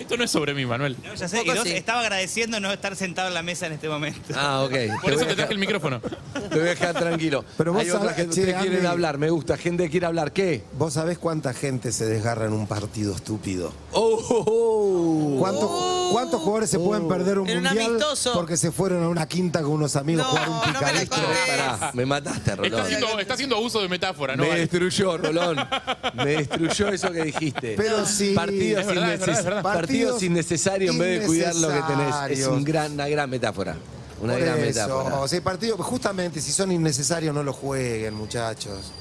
[0.00, 0.96] Esto no es sobre mí, Manuel.
[1.04, 1.72] no, ya sé, y dos sí.
[1.72, 4.34] estaba agradeciendo no estar sentado en la mesa en este momento.
[4.36, 5.00] Ah, ok.
[5.02, 6.00] Por eso te traje el micrófono.
[6.00, 7.44] Te voy a dejar tranquilo.
[7.56, 8.86] Pero vos Hay otra sabés- gente che, que quieren Andy.
[8.86, 9.56] hablar, me gusta.
[9.56, 10.62] Gente que quiere hablar, ¿qué?
[10.78, 13.72] ¿Vos sabés cuánta gente se desgarra en un partido estúpido?
[13.92, 15.38] Oh, oh, oh.
[15.40, 18.32] ¿Cuántos, cuántos jugadores se pueden perder un En un mundial amistoso.
[18.34, 20.86] porque se fueron a una quinta con unos amigos a No, jugar un no me
[20.86, 21.16] picadito?
[21.48, 22.80] Pará, me mataste, Está Rolón.
[22.80, 24.44] haciendo, está haciendo abuso de metáfora, ¿no?
[24.44, 25.56] Me destruyó, Rolón.
[26.14, 27.74] Me destruyó eso que dijiste.
[27.76, 28.32] Pero sí.
[28.34, 29.62] Partidos, Es verdad, es verdad.
[29.62, 31.90] partidos innecesarios en vez de cuidar lo que tenés.
[31.90, 32.48] Es innecesarios.
[32.48, 33.76] un gran, una gran metáfora.
[34.20, 35.18] Una Por gran eso, metáfora.
[35.20, 38.92] o sea, el partido, justamente si son innecesarios no lo jueguen, muchachos.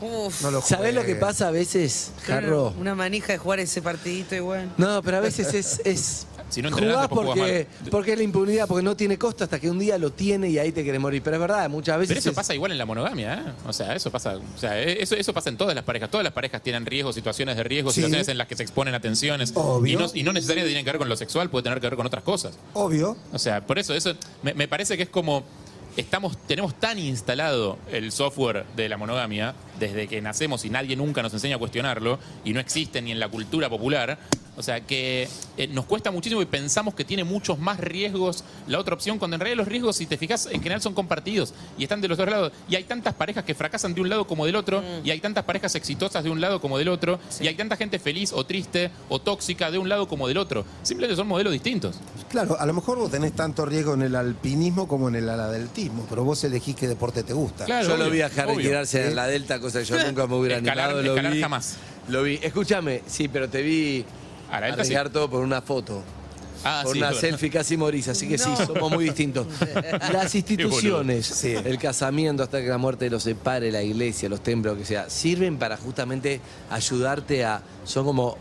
[0.00, 0.42] Uf.
[0.42, 2.74] No lo ¿Sabés lo que pasa a veces, Jarro?
[2.78, 4.72] Una manija de jugar ese partidito igual.
[4.76, 5.80] No, pero a veces es.
[5.84, 7.90] es Si no entrenás, jugás después jugás porque, mal.
[7.90, 10.58] porque es la impunidad, porque no tiene costo hasta que un día lo tiene y
[10.58, 11.22] ahí te querés morir.
[11.22, 12.08] Pero es verdad, muchas veces.
[12.10, 13.52] Pero eso es- pasa igual en la monogamia, ¿eh?
[13.66, 16.10] O sea, eso pasa, o sea, eh, eso, eso pasa en todas las parejas.
[16.10, 17.96] Todas las parejas tienen riesgos, situaciones de riesgo, Sí.
[17.96, 19.52] situaciones en las que se exponen a tensiones.
[19.54, 19.92] Obvio.
[19.92, 21.96] Y no, y no necesariamente tienen que ver con lo sexual, puede tener que ver
[21.96, 22.56] con otras cosas.
[22.74, 23.16] Obvio.
[23.32, 25.42] O sea, por eso, eso me, me parece que es como
[25.96, 31.22] estamos, tenemos tan instalado el software de la monogamia desde que nacemos y nadie nunca
[31.22, 34.18] nos enseña a cuestionarlo y no existe ni en la cultura popular.
[34.56, 38.78] O sea que eh, nos cuesta muchísimo y pensamos que tiene muchos más riesgos la
[38.78, 41.82] otra opción, cuando en realidad los riesgos, si te fijas, en general son compartidos y
[41.82, 42.52] están de los dos lados.
[42.68, 45.44] Y hay tantas parejas que fracasan de un lado como del otro, y hay tantas
[45.44, 48.90] parejas exitosas de un lado como del otro, y hay tanta gente feliz o triste
[49.08, 50.64] o tóxica de un lado como del otro.
[50.82, 51.96] Simplemente son modelos distintos.
[52.30, 56.06] Claro, a lo mejor vos tenés tanto riesgo en el alpinismo como en el aladeltismo,
[56.08, 57.64] pero vos elegís qué deporte te gusta.
[57.64, 60.26] Claro, yo lo obvio, vi a Harry tirarse en la Delta, cosa que yo nunca
[60.26, 61.02] me hubiera Escalar- animado.
[61.02, 61.76] Lo escalar vi, jamás.
[62.08, 62.38] Lo vi.
[62.42, 64.04] Escúchame, sí, pero te vi
[64.50, 64.92] A la Delta sí.
[64.94, 66.02] arriesgar todo por una foto.
[66.66, 67.20] Ah, por sí, una bueno.
[67.20, 69.46] selfie casi morís, así que sí, somos muy distintos.
[70.12, 71.52] Las instituciones, Sí.
[71.54, 75.10] el casamiento hasta que la muerte los separe, la iglesia, los templos, lo que sea,
[75.10, 76.40] sirven para justamente
[76.70, 77.60] ayudarte a.
[77.84, 78.36] Son como.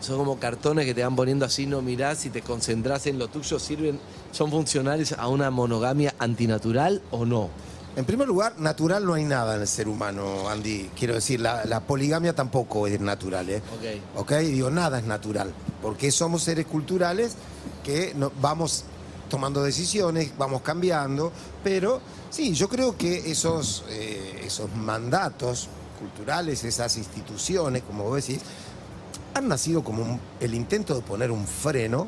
[0.00, 3.26] Son como cartones que te van poniendo así, no mirás y te concentrás en lo
[3.26, 3.98] tuyo, sirven,
[4.30, 7.50] son funcionales a una monogamia antinatural o no.
[7.98, 10.88] En primer lugar, natural no hay nada en el ser humano, Andy.
[10.96, 13.60] Quiero decir, la, la poligamia tampoco es natural, ¿eh?
[14.14, 14.20] Ok.
[14.20, 14.32] ¿Ok?
[14.34, 15.52] Digo, nada es natural.
[15.82, 17.32] Porque somos seres culturales
[17.82, 18.84] que no- vamos
[19.28, 21.32] tomando decisiones, vamos cambiando.
[21.64, 25.66] Pero sí, yo creo que esos, eh, esos mandatos
[25.98, 28.42] culturales, esas instituciones, como vos decís,
[29.34, 32.06] han nacido como un- el intento de poner un freno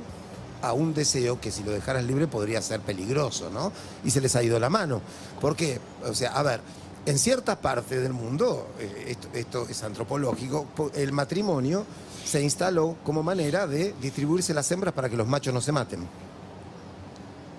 [0.63, 3.73] a un deseo que si lo dejaras libre podría ser peligroso, ¿no?
[4.05, 5.01] Y se les ha ido la mano.
[5.41, 5.81] ¿Por qué?
[6.05, 6.61] O sea, a ver,
[7.07, 11.85] en ciertas partes del mundo, eh, esto, esto es antropológico, po- el matrimonio
[12.25, 16.03] se instaló como manera de distribuirse las hembras para que los machos no se maten.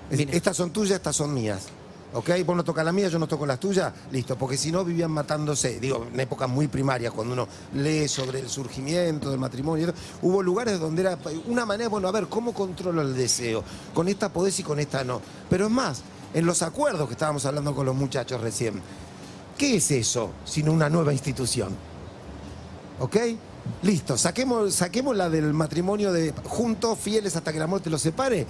[0.06, 0.38] Es decir, Mire.
[0.38, 1.64] estas son tuyas, estas son mías.
[2.14, 2.30] ¿Ok?
[2.46, 5.12] Vos no tocas la mía, yo no toco las tuyas, listo, porque si no vivían
[5.12, 5.80] matándose.
[5.80, 10.80] Digo, en épocas muy primarias, cuando uno lee sobre el surgimiento del matrimonio, hubo lugares
[10.80, 13.64] donde era una manera, bueno, a ver, ¿cómo controlo el deseo?
[13.94, 15.22] Con esta podés y con esta no.
[15.50, 16.02] Pero es más,
[16.34, 18.82] en los acuerdos que estábamos hablando con los muchachos recién,
[19.58, 21.76] ¿qué es eso sino una nueva institución?
[23.00, 23.18] ¿Ok?
[23.84, 28.46] Listo, saquemos, saquemos la del matrimonio de juntos, fieles hasta que la muerte los separe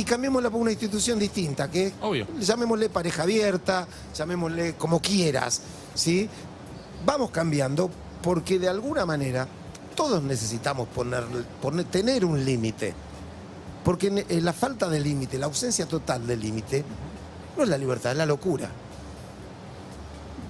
[0.00, 2.26] y cambiémosla por una institución distinta, que Obvio.
[2.40, 3.86] llamémosle pareja abierta,
[4.16, 5.60] llamémosle como quieras,
[5.94, 6.28] ¿sí?
[7.04, 7.90] Vamos cambiando
[8.22, 9.46] porque de alguna manera
[9.94, 11.24] todos necesitamos poner,
[11.62, 12.94] poner- tener un límite.
[13.84, 16.84] Porque en la falta de límite, la ausencia total de límite,
[17.56, 18.70] no es la libertad, es la locura.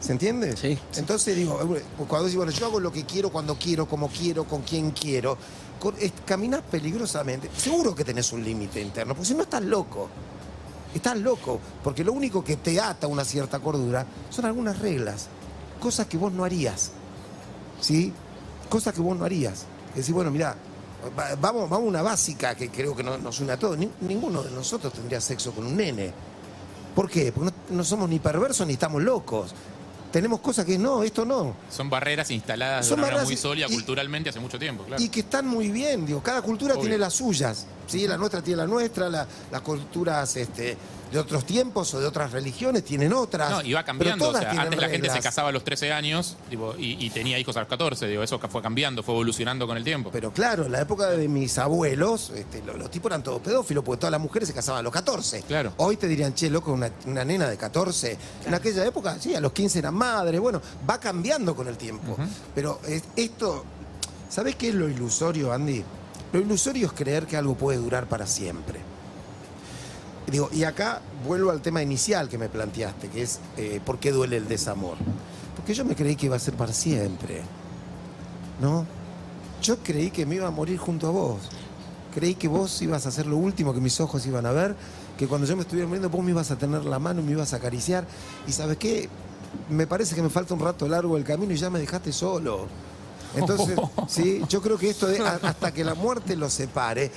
[0.01, 0.57] ¿Se entiende?
[0.57, 0.79] Sí.
[0.97, 4.45] Entonces digo, eh, cuando digo, bueno, yo hago lo que quiero, cuando quiero, como quiero,
[4.45, 5.37] con quien quiero,
[6.27, 7.51] caminás peligrosamente.
[7.57, 10.09] Seguro que tenés un límite interno, porque si no estás loco.
[10.95, 15.29] Estás loco, porque lo único que te ata una cierta cordura son algunas reglas,
[15.81, 16.91] cosas que vos no harías.
[17.81, 18.13] ¿Sí?
[18.69, 19.67] Cosas que vos no harías.
[19.91, 20.57] Es decir, bueno, mira,
[21.41, 23.79] vamos, vamos a una básica que creo que no- nos une a todos.
[23.79, 26.13] Ni- ninguno de nosotros tendría sexo con un nene.
[26.95, 27.31] ¿Por qué?
[27.33, 29.55] Porque no, no somos ni perversos ni estamos locos.
[30.13, 31.55] Tenemos cosas que no, esto no.
[31.71, 34.85] Son barreras instaladas Son de una manera barreras muy sólida y- culturalmente hace mucho tiempo,
[34.85, 35.03] claro.
[35.03, 36.83] Y que están muy bien, digo, cada cultura Obvio.
[36.83, 37.67] tiene las suyas.
[37.91, 38.07] ¿Sí?
[38.07, 40.77] La nuestra tiene la nuestra, la- las culturas este,
[41.11, 43.51] de otros tiempos o de otras religiones tienen otras.
[43.51, 44.29] No, y va pero cambiando.
[44.31, 47.39] O sea, antes la gente se casaba a los 13 años tipo, y, y tenía
[47.39, 48.07] hijos a los 14.
[48.07, 50.11] Digo, eso fue cambiando, fue evolucionando con el tiempo.
[50.13, 53.83] Pero claro, en la época de mis abuelos, este, lo- los, tipos eran todos pedófilos
[53.85, 55.43] porque todas las mujeres se casaban a los 14.
[55.43, 55.73] Claro.
[55.79, 58.17] Hoy te dirían, che, loco, una, una nena de 14.
[58.47, 60.41] En aquella época, sí, a los 15 eran madres.
[60.41, 62.17] Bueno, va cambiando con el tiempo.
[62.55, 63.65] Pero es- esto,
[64.29, 65.83] ¿sabés qué es lo ilusorio, Andy?
[66.33, 68.81] Lo ilusorio es creer que algo puede durar para siempre.
[70.31, 74.13] Digo, y acá vuelvo al tema inicial que me planteaste, que es eh, ¿por qué
[74.13, 74.97] duele el desamor?
[75.57, 77.43] Porque yo me creí que iba a ser para siempre.
[78.61, 78.87] ¿No?
[79.61, 81.41] Yo creí que me iba a morir junto a vos.
[82.15, 84.77] Creí que vos ibas a ser lo último que mis ojos iban a ver,
[85.19, 87.53] que cuando yo me estuviera muriendo vos me ibas a tener la mano me ibas
[87.53, 88.07] a acariciar.
[88.47, 89.09] Y sabes qué,
[89.69, 92.69] me parece que me falta un rato largo el camino y ya me dejaste solo.
[93.37, 93.79] Entonces,
[94.09, 97.11] sí, yo creo que esto de hasta que la muerte los separe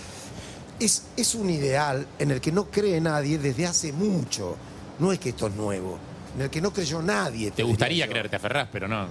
[0.79, 4.55] es, es un ideal en el que no cree nadie desde hace mucho.
[4.99, 5.97] No es que esto es nuevo.
[6.35, 7.51] En el que no creyó nadie.
[7.51, 8.11] Te gustaría yo.
[8.11, 9.07] creer, te aferrás, pero no.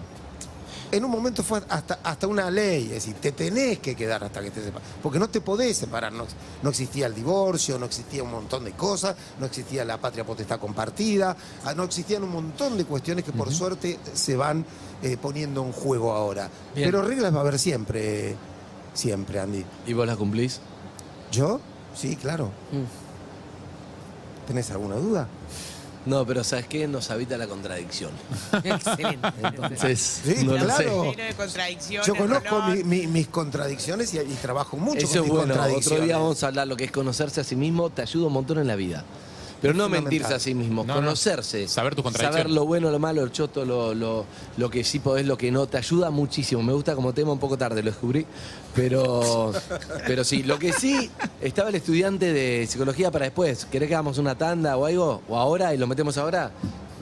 [0.93, 4.43] En un momento fue hasta, hasta una ley, es decir, te tenés que quedar hasta
[4.43, 6.27] que te separes, porque no te podés separar, no,
[6.63, 10.61] no existía el divorcio, no existía un montón de cosas, no existía la patria potestad
[10.61, 11.35] compartida,
[11.65, 14.67] ah, no existían un montón de cuestiones que por suerte se van
[15.03, 16.51] eh, poniendo en juego ahora.
[16.75, 16.89] Bien.
[16.89, 18.37] Pero reglas va a haber siempre,
[18.93, 19.65] siempre, Andy.
[19.87, 20.61] ¿Y vos las cumplís?
[21.31, 21.59] ¿Yo?
[21.97, 22.51] Sí, claro.
[24.47, 25.27] ¿Tenés alguna duda?
[26.05, 26.89] No, pero ¿sabes qué?
[26.89, 28.11] Nos habita la contradicción.
[28.65, 29.29] Excelente.
[29.43, 31.15] Entonces, Sí, no lo claro.
[32.05, 35.43] Yo conozco mi- mi- mis contradicciones y, y trabajo mucho Eso con es mis bueno.
[35.53, 36.05] Otro contradicciones.
[36.07, 37.91] día vamos a hablar lo que es conocerse a sí mismo.
[37.91, 39.05] Te ayuda un montón en la vida.
[39.63, 41.01] Pero no mentirse a sí mismo, No, no.
[41.01, 41.69] conocerse.
[41.69, 42.43] Saber tus contradicciones.
[42.43, 45.51] Saber lo bueno, lo malo, el choto, lo, lo, lo que sí podés, lo que
[45.53, 45.67] no.
[45.67, 46.63] Te ayuda muchísimo.
[46.63, 48.27] Me gusta como tema un poco tarde, lo descubrí.
[48.75, 49.53] Pero,
[50.07, 51.11] pero sí, lo que sí,
[51.41, 53.65] estaba el estudiante de psicología para después.
[53.67, 55.23] ¿Querés que hagamos una tanda o algo?
[55.29, 55.73] ¿O ahora?
[55.73, 56.51] ¿Y lo metemos ahora?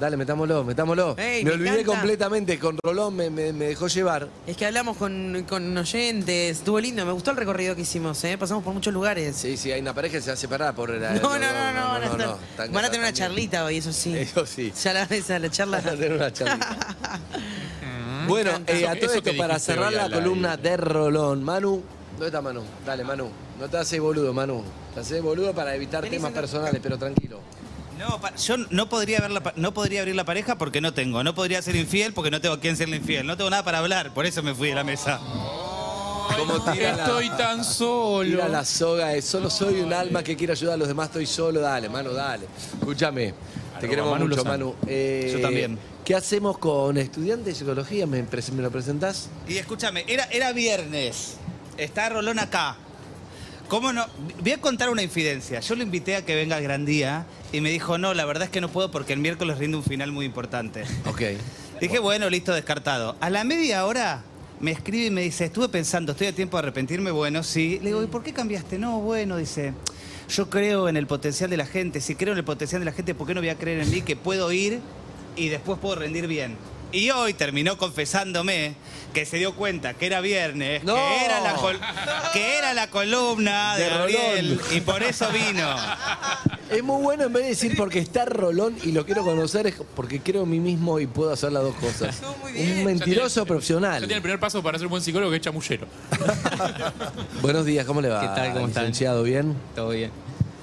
[0.01, 1.15] Dale, metámoslo, metámoslo.
[1.19, 1.93] Ey, me me olvidé encanta.
[1.93, 2.59] completamente.
[2.59, 4.29] Con Rolón me, me- me dejó llevar.
[4.47, 8.39] Es que hablamos con, con oyentes, estuvo lindo, me gustó el recorrido que hicimos, ¿eh?
[8.39, 9.37] pasamos por muchos lugares.
[9.37, 11.39] Sí, sí, hay una pareja que se va a separar por la- No, no, no,
[11.39, 13.15] no, no, van a, estar- están van a tener una también.
[13.15, 14.17] charlita hoy, eso sí.
[14.19, 14.73] Eso sí.
[14.83, 15.77] Ya la esa, la charla.
[15.79, 16.97] Van a tener una charlita.
[18.27, 18.73] Bueno, encanta.
[18.73, 21.43] eh, a todo esto, para cerrar la columna de Rolón.
[21.43, 21.83] Manu,
[22.13, 22.63] ¿dónde está Manu?
[22.87, 23.31] Dale, Manu.
[23.59, 24.63] No te haces boludo, Manu.
[24.95, 27.41] Te haces boludo para evitar temas personales, pero tranquilo.
[28.01, 31.23] No, yo no podría, ver la no podría abrir la pareja porque no tengo.
[31.23, 33.27] No podría ser infiel porque no tengo a quién serle infiel.
[33.27, 35.21] No tengo nada para hablar, por eso me fui de la mesa.
[36.39, 38.25] Como tira la, Estoy tan solo.
[38.31, 41.27] tira la soga de solo soy un alma que quiere ayudar a los demás, estoy
[41.27, 41.61] solo.
[41.61, 42.47] Dale, Manu, dale.
[42.79, 43.35] Escúchame.
[43.81, 44.45] Te queremos Manu mucho.
[44.45, 44.75] Manu.
[44.87, 45.79] Eh, Yo también.
[46.05, 48.07] ¿Qué hacemos con estudiantes de psicología?
[48.07, 49.29] ¿Me, me lo presentás?
[49.47, 51.37] Y escúchame, era, era viernes.
[51.77, 52.77] Está Rolón acá.
[53.71, 54.05] ¿Cómo no?
[54.43, 55.61] Voy a contar una infidencia.
[55.61, 58.43] Yo lo invité a que venga al gran día y me dijo, no, la verdad
[58.43, 60.83] es que no puedo porque el miércoles rinde un final muy importante.
[61.07, 61.23] Ok.
[61.81, 63.15] Dije, bueno, listo, descartado.
[63.21, 64.25] A la media hora
[64.59, 67.13] me escribe y me dice, estuve pensando, estoy a tiempo de arrepentirme.
[67.13, 67.79] Bueno, sí.
[67.79, 68.77] Le digo, ¿y por qué cambiaste?
[68.77, 69.73] No, bueno, dice,
[70.29, 72.01] yo creo en el potencial de la gente.
[72.01, 73.91] Si creo en el potencial de la gente, ¿por qué no voy a creer en
[73.93, 74.81] mí que puedo ir
[75.37, 76.57] y después puedo rendir bien?
[76.93, 78.75] Y hoy terminó confesándome
[79.15, 80.95] que se dio cuenta que era viernes, No.
[80.95, 81.81] que, era la col-
[82.33, 84.77] que era la columna de, De Gabriel Rolón.
[84.77, 85.69] y por eso vino.
[86.71, 89.75] Es muy bueno en vez de decir porque está Rolón y lo quiero conocer, es
[89.95, 92.21] porque creo en mí mismo y puedo hacer las dos cosas.
[92.23, 92.79] No, muy bien.
[92.79, 93.99] Un mentiroso Ya profesional.
[94.01, 95.87] tiene el primer paso para ser un buen psicólogo que es chamullero.
[97.43, 98.21] Buenos días, ¿cómo le va?
[98.21, 98.53] ¿Qué tal?
[98.53, 98.67] ¿Cómo?
[98.69, 99.57] Licenciado, ¿bien?
[99.75, 100.11] Todo bien.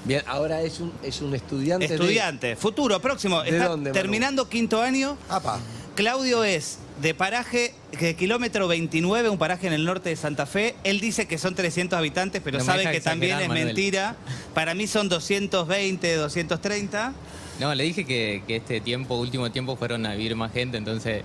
[0.04, 1.86] Bien, ahora es un, es un estudiante.
[1.88, 3.42] de- Estudiante, futuro, próximo.
[3.42, 5.18] ¿De Está dónde, terminando quinto año.
[5.28, 5.58] Apa.
[6.02, 10.76] Claudio es de paraje, de kilómetro 29, un paraje en el norte de Santa Fe.
[10.84, 13.66] Él dice que son 300 habitantes, pero No sabe que también es Manuel.
[13.66, 14.14] mentira.
[14.54, 17.12] Para mí son 220, 230.
[17.58, 21.24] No, le dije que, que este tiempo, último tiempo, fueron a vivir más gente, entonces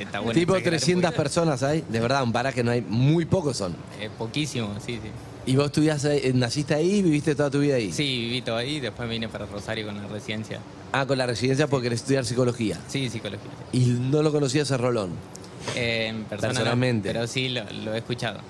[0.00, 0.32] está bueno.
[0.36, 1.22] tipo exagerar un 300 poquito.
[1.22, 1.84] personas hay.
[1.88, 2.80] De verdad, un paraje no hay.
[2.80, 3.76] Muy pocos son.
[4.00, 5.10] Eh, poquísimo, sí, sí.
[5.48, 7.92] ¿Y vos estudiás, ahí- naciste ahí y viviste toda tu vida ahí?
[7.92, 10.58] Sí, viví todo ahí, después vine para Rosario con la residencia.
[10.98, 12.80] Ah, con la residencia porque querés estudiar psicología.
[12.88, 13.50] Sí, psicología.
[13.72, 15.10] Y no lo conocías a Rolón.
[15.74, 17.08] Eh, en persona no, Personalmente.
[17.12, 18.40] pero sí lo, lo he escuchado.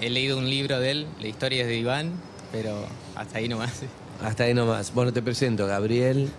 [0.00, 2.12] He leído un libro de él, La historia es de Iván,
[2.52, 2.76] pero
[3.16, 3.72] hasta ahí nomás.
[4.22, 4.94] Hasta ahí nomás.
[4.94, 6.30] Bueno, te presento, Gabriel.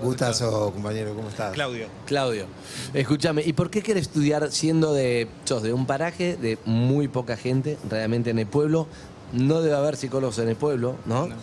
[0.00, 1.52] Gustazo, compañero, ¿cómo estás?
[1.54, 1.88] Claudio.
[2.06, 2.46] Claudio,
[2.94, 7.36] escúchame, ¿y por qué querés estudiar siendo de, sos de un paraje de muy poca
[7.36, 8.86] gente, realmente en el pueblo?
[9.32, 11.26] No debe haber psicólogos en el pueblo, ¿no?
[11.26, 11.34] No.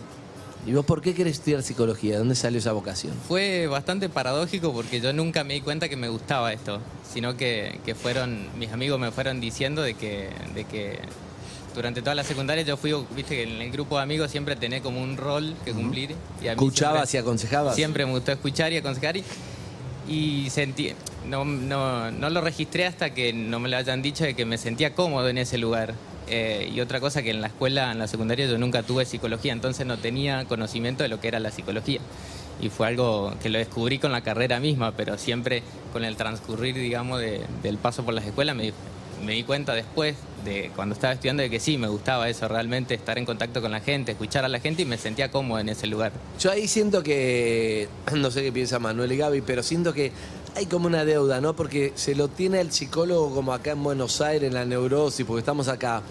[0.68, 2.12] ¿Y vos por qué querés estudiar psicología?
[2.12, 3.14] ¿De dónde salió esa vocación?
[3.26, 6.78] Fue bastante paradójico porque yo nunca me di cuenta que me gustaba esto,
[7.10, 10.98] sino que, que fueron, mis amigos me fueron diciendo de que, de que
[11.74, 14.82] durante toda la secundaria yo fui, viste que en el grupo de amigos siempre tenía
[14.82, 16.10] como un rol que cumplir.
[16.42, 17.74] Y a mí ¿Escuchabas y siempre- aconsejabas?
[17.74, 19.24] Siempre me gustó escuchar y aconsejar y,
[20.06, 20.92] y sentí,
[21.26, 24.58] no, no, no lo registré hasta que no me lo hayan dicho de que me
[24.58, 25.94] sentía cómodo en ese lugar.
[26.30, 29.52] Eh, y otra cosa que en la escuela, en la secundaria, yo nunca tuve psicología,
[29.52, 32.00] entonces no tenía conocimiento de lo que era la psicología.
[32.60, 35.62] Y fue algo que lo descubrí con la carrera misma, pero siempre
[35.92, 38.72] con el transcurrir, digamos, de- del paso por las escuelas me,
[39.24, 42.94] me di cuenta después, de cuando estaba estudiando, de que sí, me gustaba eso, realmente
[42.94, 45.68] estar en contacto con la gente, escuchar a la gente y me sentía cómodo en
[45.68, 46.12] ese lugar.
[46.38, 50.12] Yo ahí siento que, no sé qué piensa Manuel y Gaby, pero siento que
[50.54, 51.54] hay como una deuda, ¿no?
[51.54, 55.40] Porque se lo tiene el psicólogo como acá en Buenos Aires, en la neurosis, porque
[55.40, 56.02] estamos acá.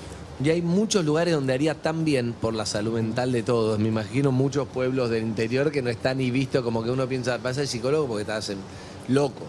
[0.44, 3.80] Y hay muchos lugares donde haría tan bien por la salud mental de todos.
[3.80, 7.38] Me imagino muchos pueblos del interior que no están ni visto como que uno piensa,
[7.38, 8.60] vas al psicólogo porque te hacen
[9.08, 9.44] loco.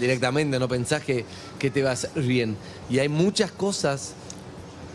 [0.00, 1.24] Directamente, no pensás que,
[1.58, 2.56] que te va a hacer bien.
[2.90, 4.14] Y hay muchas cosas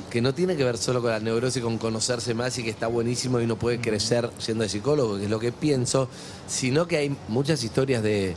[0.10, 2.88] que no tiene que ver solo con la neurosis, con conocerse más y que está
[2.88, 6.10] buenísimo y uno puede crecer siendo de psicólogo, que es lo que pienso,
[6.47, 8.36] sino que hay muchas historias de,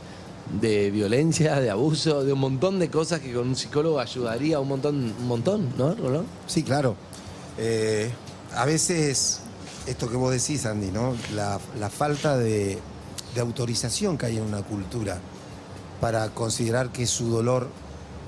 [0.61, 4.67] de violencia, de abuso, de un montón de cosas que con un psicólogo ayudaría un
[4.67, 6.25] montón, un montón, ¿no, Rolón?
[6.47, 6.95] Sí, claro.
[7.57, 8.09] Eh,
[8.55, 9.41] a veces,
[9.87, 11.15] esto que vos decís, Andy, ¿no?
[11.35, 12.77] La, la falta de,
[13.33, 15.19] de autorización que hay en una cultura
[16.03, 17.69] para considerar que su dolor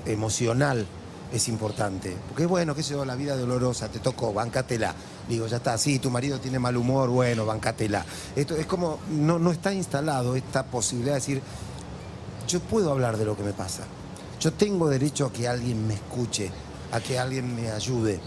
[0.06, 0.86] emocional
[1.30, 2.16] es importante.
[2.26, 4.94] Porque bueno, qué sé yo, la vida dolorosa, te tocó, bancatela.
[5.28, 8.02] Digo, ya está, sí, tu marido tiene mal humor, bueno, bancatela.
[8.34, 11.42] Esto es como, no, no está instalado esta posibilidad de decir,
[12.48, 13.82] yo puedo hablar de lo que me pasa.
[14.40, 16.50] Yo tengo derecho a que alguien me escuche,
[16.92, 18.20] a que alguien me ayude.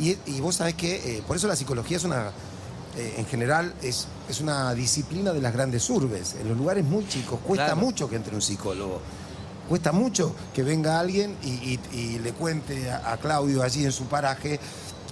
[0.00, 2.32] Y, y vos sabés que, eh, por eso la psicología es una,
[2.96, 6.34] eh, en general es, es una disciplina de las grandes urbes.
[6.40, 7.80] En los lugares muy chicos cuesta Claro.
[7.80, 9.00] mucho que entre un psicólogo.
[9.68, 13.92] Cuesta mucho que venga alguien y, y- y le cuente a, a Claudio allí en
[13.92, 14.58] su paraje,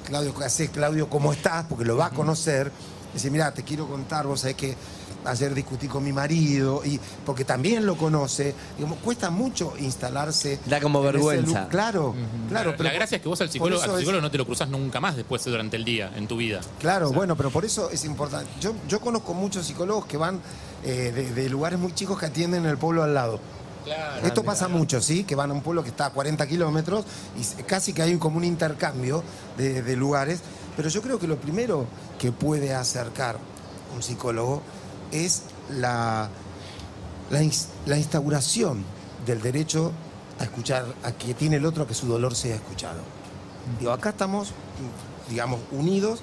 [0.04, 0.70] Claudio, ¿qué haces?
[0.70, 1.66] Claudio, ¿cómo estás?
[1.68, 2.72] Porque lo va a conocer.
[3.14, 4.74] Dice, mira, te quiero contar, vos sabés que
[5.30, 8.54] ayer discutí con mi marido, y porque también lo conoce.
[8.76, 10.58] Digamos, cuesta mucho instalarse.
[10.66, 11.68] Da como ese vergüenza.
[11.68, 12.14] Claro,
[12.48, 12.74] claro.
[12.78, 15.00] la gracia es que vos al psicólogo, al es- psicólogo no te lo cruzas nunca
[15.00, 16.60] más después durante el día, en tu vida.
[16.80, 18.50] Claro, bueno, pero por eso es importante.
[18.60, 20.40] Yo, yo conozco muchos psicólogos que van
[20.84, 23.40] eh, de, de lugares muy chicos que atienden en el pueblo al lado.
[24.22, 25.24] Esto pasa mucho, ¿sí?
[25.24, 27.06] Que van a un pueblo que está a 40 kilómetros
[27.38, 29.22] y casi que hay como un intercambio
[29.56, 30.40] de, de lugares.
[30.76, 31.86] Pero yo creo que lo primero
[32.18, 33.38] que puede acercar
[33.96, 34.60] un psicólogo
[35.12, 36.28] es la,
[37.30, 38.84] la, ins- la instauración
[39.26, 39.92] del derecho
[40.38, 43.00] a escuchar, a que tiene el otro que su dolor sea escuchado.
[43.78, 44.52] Digo, acá estamos,
[45.28, 46.20] digamos, unidos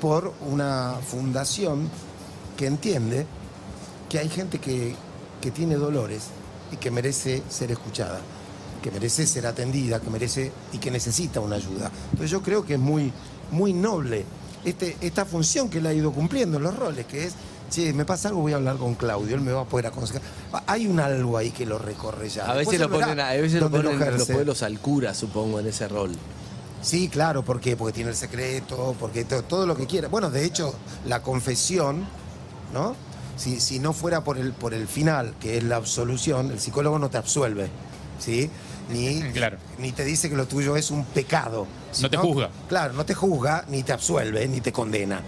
[0.00, 1.88] por una fundación
[2.56, 3.26] que entiende
[4.08, 4.94] que hay gente que,
[5.40, 6.24] que tiene dolores
[6.70, 8.20] y que merece ser escuchada,
[8.82, 11.90] que merece ser atendida, que merece y que necesita una ayuda.
[12.10, 13.12] Entonces yo creo que es muy,
[13.50, 14.24] muy noble
[14.64, 17.34] este, esta función que él ha ido cumpliendo en los roles, que es,
[17.72, 20.22] che, me pasa algo, voy a hablar con Claudio, él me va a poder aconsejar.
[20.66, 22.44] Hay un algo ahí que lo recorre ya.
[22.46, 25.66] A veces, lo ponen, a veces lo dónde ponen los pueblos al cura, supongo, en
[25.66, 26.12] ese rol.
[26.82, 27.76] Sí, claro, ¿por qué?
[27.76, 30.08] Porque tiene el secreto, porque to- todo lo que quiera.
[30.08, 30.74] Bueno, de hecho,
[31.06, 32.04] la confesión,
[32.74, 32.94] ¿no?
[33.36, 36.98] Si, si no fuera por el, por el final, que es la absolución, el psicólogo
[36.98, 37.70] no te absuelve,
[38.18, 38.50] ¿sí?
[38.90, 39.58] Ni, Claro.
[39.78, 41.66] ni te dice que lo tuyo es un pecado.
[42.00, 42.50] No te juzga.
[42.68, 45.20] Claro, no te juzga, ni te absuelve, ni te condena.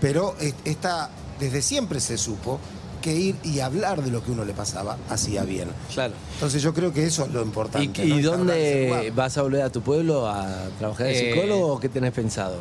[0.00, 0.34] Pero
[0.64, 1.08] esta,
[1.40, 2.58] desde siempre se supo
[3.02, 5.68] que ir y hablar de lo que uno le pasaba hacía bien.
[5.94, 6.14] Claro.
[6.34, 8.04] Entonces yo creo que eso es lo ¿Y, importante.
[8.04, 11.88] y dónde vas a volver a tu pueblo a trabajar de Eh, psicólogo o qué
[11.88, 12.56] tenés pensado?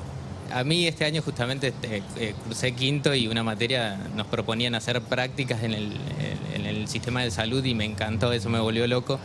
[0.52, 5.02] A mí este año justamente eh, eh, cursé quinto y una materia nos proponían hacer
[5.02, 5.92] prácticas en el,
[6.54, 9.20] en el sistema de salud y me encantó, eso me volvió loco.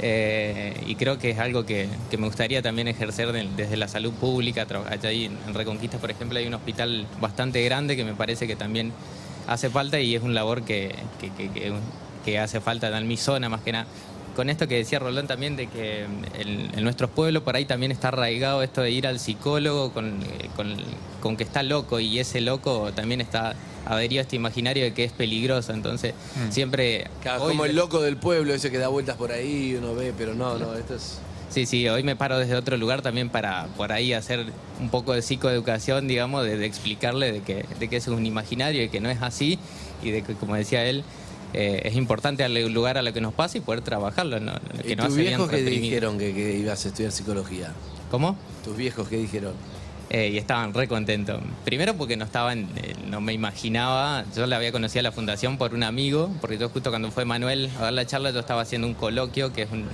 [0.00, 3.88] Eh, y creo que es algo que, que me gustaría también ejercer de- desde la
[3.88, 4.66] salud pública.
[4.90, 8.56] Allá ahí en Reconquista, por ejemplo, hay un hospital bastante grande que me parece que
[8.56, 8.92] también
[9.46, 10.94] hace falta y es un labor que-
[12.24, 13.86] que hace falta en mi zona más que nada.
[14.34, 17.92] Con esto que decía Rolón también de que en, en nuestros pueblos por ahí también
[17.92, 20.74] está arraigado esto de ir al psicólogo con, eh, con,
[21.20, 23.54] con que está loco y ese loco también está
[23.86, 25.72] adherido a este imaginario de que es peligroso.
[25.72, 26.14] Entonces
[26.50, 27.08] siempre...
[27.22, 30.12] Claro, hoy como el loco del pueblo, ese que da vueltas por ahí, uno ve,
[30.16, 31.18] pero no, no, esto es...
[31.50, 34.44] Sí, sí, hoy me paro desde otro lugar también para por ahí hacer
[34.80, 38.26] un poco de psicoeducación, digamos, de, de explicarle de que, de que eso es un
[38.26, 39.60] imaginario y que no es así
[40.02, 41.04] y de que, como decía él,
[41.54, 44.52] eh, es importante darle lugar a lo que nos pasa y poder trabajarlo, ¿no?
[44.82, 45.80] que ¿Y no tus viejos reprimir.
[45.80, 47.72] dijeron que, que ibas a estudiar psicología?
[48.10, 48.36] ¿Cómo?
[48.64, 49.52] ¿Tus viejos qué dijeron?
[50.10, 51.40] Eh, y estaban re contentos.
[51.64, 55.56] Primero porque no estaban, eh, no me imaginaba, yo la había conocido a la fundación
[55.56, 58.62] por un amigo, porque yo justo cuando fue Manuel a dar la charla yo estaba
[58.62, 59.86] haciendo un coloquio, que es un,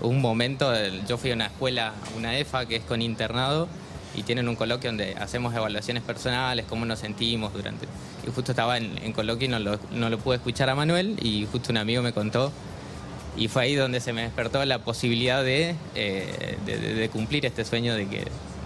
[0.00, 0.72] un momento,
[1.08, 3.68] yo fui a una escuela, una EFA, que es con internado,
[4.14, 7.86] y tienen un coloquio donde hacemos evaluaciones personales, cómo nos sentimos durante...
[8.26, 11.16] Y justo estaba en, en coloquio y no lo, no lo pude escuchar a Manuel,
[11.22, 12.52] y justo un amigo me contó
[13.36, 17.46] y fue ahí donde se me despertó la posibilidad de, eh, de, de- de cumplir
[17.46, 18.24] este sueño de, que,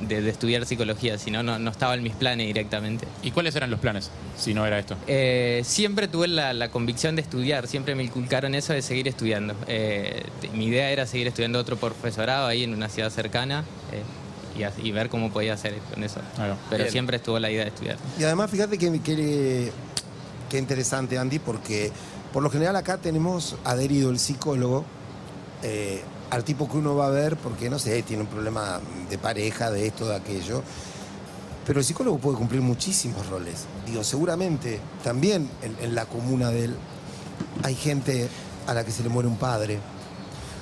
[0.09, 3.07] de, estudiar psicología, si no, no estaba en mis planes directamente.
[3.23, 4.97] ¿Y cuáles eran los planes si no era esto?
[5.09, 9.55] Eh, siempre tuve la, la convicción de estudiar, siempre me inculcaron eso de seguir estudiando.
[9.69, 10.23] Eh,
[10.55, 14.01] mi idea era seguir estudiando otro profesorado ahí en una ciudad cercana eh,
[14.83, 16.21] y, ver cómo podía hacer con eso.
[16.35, 16.57] Claro.
[16.71, 16.93] Pero Bien.
[16.93, 17.97] siempre estuvo la idea de estudiar.
[18.19, 19.73] Y además, fíjate que, que,
[20.49, 21.91] que interesante, Andy, porque
[22.33, 24.85] por lo general acá tenemos adherido el psicólogo
[25.63, 28.81] eh, al tipo que uno va a ver porque, no sé, tiene un problema
[29.11, 30.63] de pareja, de esto, de aquello.
[31.67, 33.67] Pero el psicólogo puede cumplir muchísimos roles.
[33.87, 36.77] Digo, seguramente también en, en la comuna de él
[37.63, 38.29] hay gente
[38.67, 39.79] a la que se le muere un padre,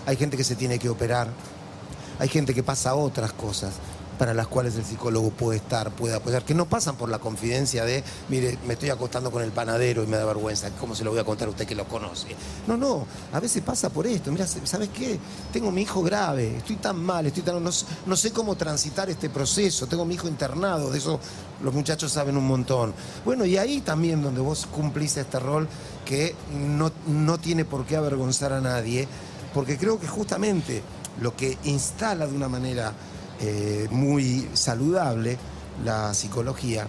[0.06, 1.28] hay gente que se tiene que operar,
[2.20, 3.72] hay gente que pasa otras cosas
[4.20, 7.86] para las cuales el psicólogo puede estar, puede apoyar, que no pasan por la confidencia
[7.86, 11.10] de, mire, me estoy acostando con el panadero y me da vergüenza, ¿cómo se lo
[11.10, 12.26] voy a contar a usted que lo conoce?
[12.66, 15.18] No, no, a veces pasa por esto, mira, ¿sabes qué?
[15.50, 17.70] Tengo mi hijo grave, estoy tan mal, estoy tan, no,
[18.04, 21.18] no sé cómo transitar este proceso, tengo mi hijo internado, de eso
[21.62, 22.92] los muchachos saben un montón.
[23.24, 25.66] Bueno, y ahí también donde vos cumplís este rol
[26.04, 29.08] que no, no tiene por qué avergonzar a nadie,
[29.54, 30.82] porque creo que justamente
[31.20, 32.92] lo que instala de una manera
[33.40, 35.38] eh, muy saludable
[35.84, 36.86] la psicología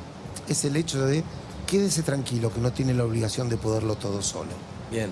[0.48, 1.24] es el hecho de
[1.68, 4.52] quédese tranquilo que no tiene la obligación de poderlo todo solo.
[4.92, 5.10] Bien.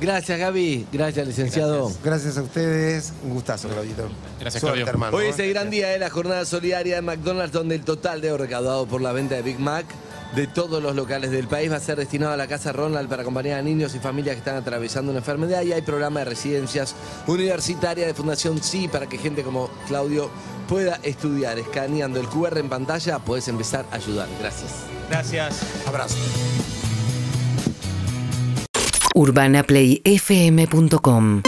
[0.00, 0.86] Gracias, Gaby.
[0.92, 1.92] Gracias, licenciado.
[2.02, 3.12] Gracias a ustedes.
[3.22, 4.08] Un gustazo, Claudito.
[4.40, 4.86] Gracias, Suerte, Claudio.
[4.86, 5.16] hermano.
[5.16, 8.32] Hoy es el gran día de la jornada solidaria de McDonald's, donde el total de
[8.32, 9.84] oro recaudado por la venta de Big Mac
[10.34, 13.22] de todos los locales del país va a ser destinado a la Casa Ronald para
[13.22, 15.62] acompañar a niños y familias que están atravesando una enfermedad.
[15.62, 16.94] Y hay programa de residencias
[17.26, 20.30] universitarias de Fundación Sí para que gente como Claudio
[20.68, 21.58] pueda estudiar.
[21.58, 24.28] Escaneando el QR en pantalla puedes empezar a ayudar.
[24.40, 24.84] Gracias.
[25.08, 25.62] Gracias.
[25.86, 26.16] Abrazo.
[29.14, 31.42] urbanaplayfm.com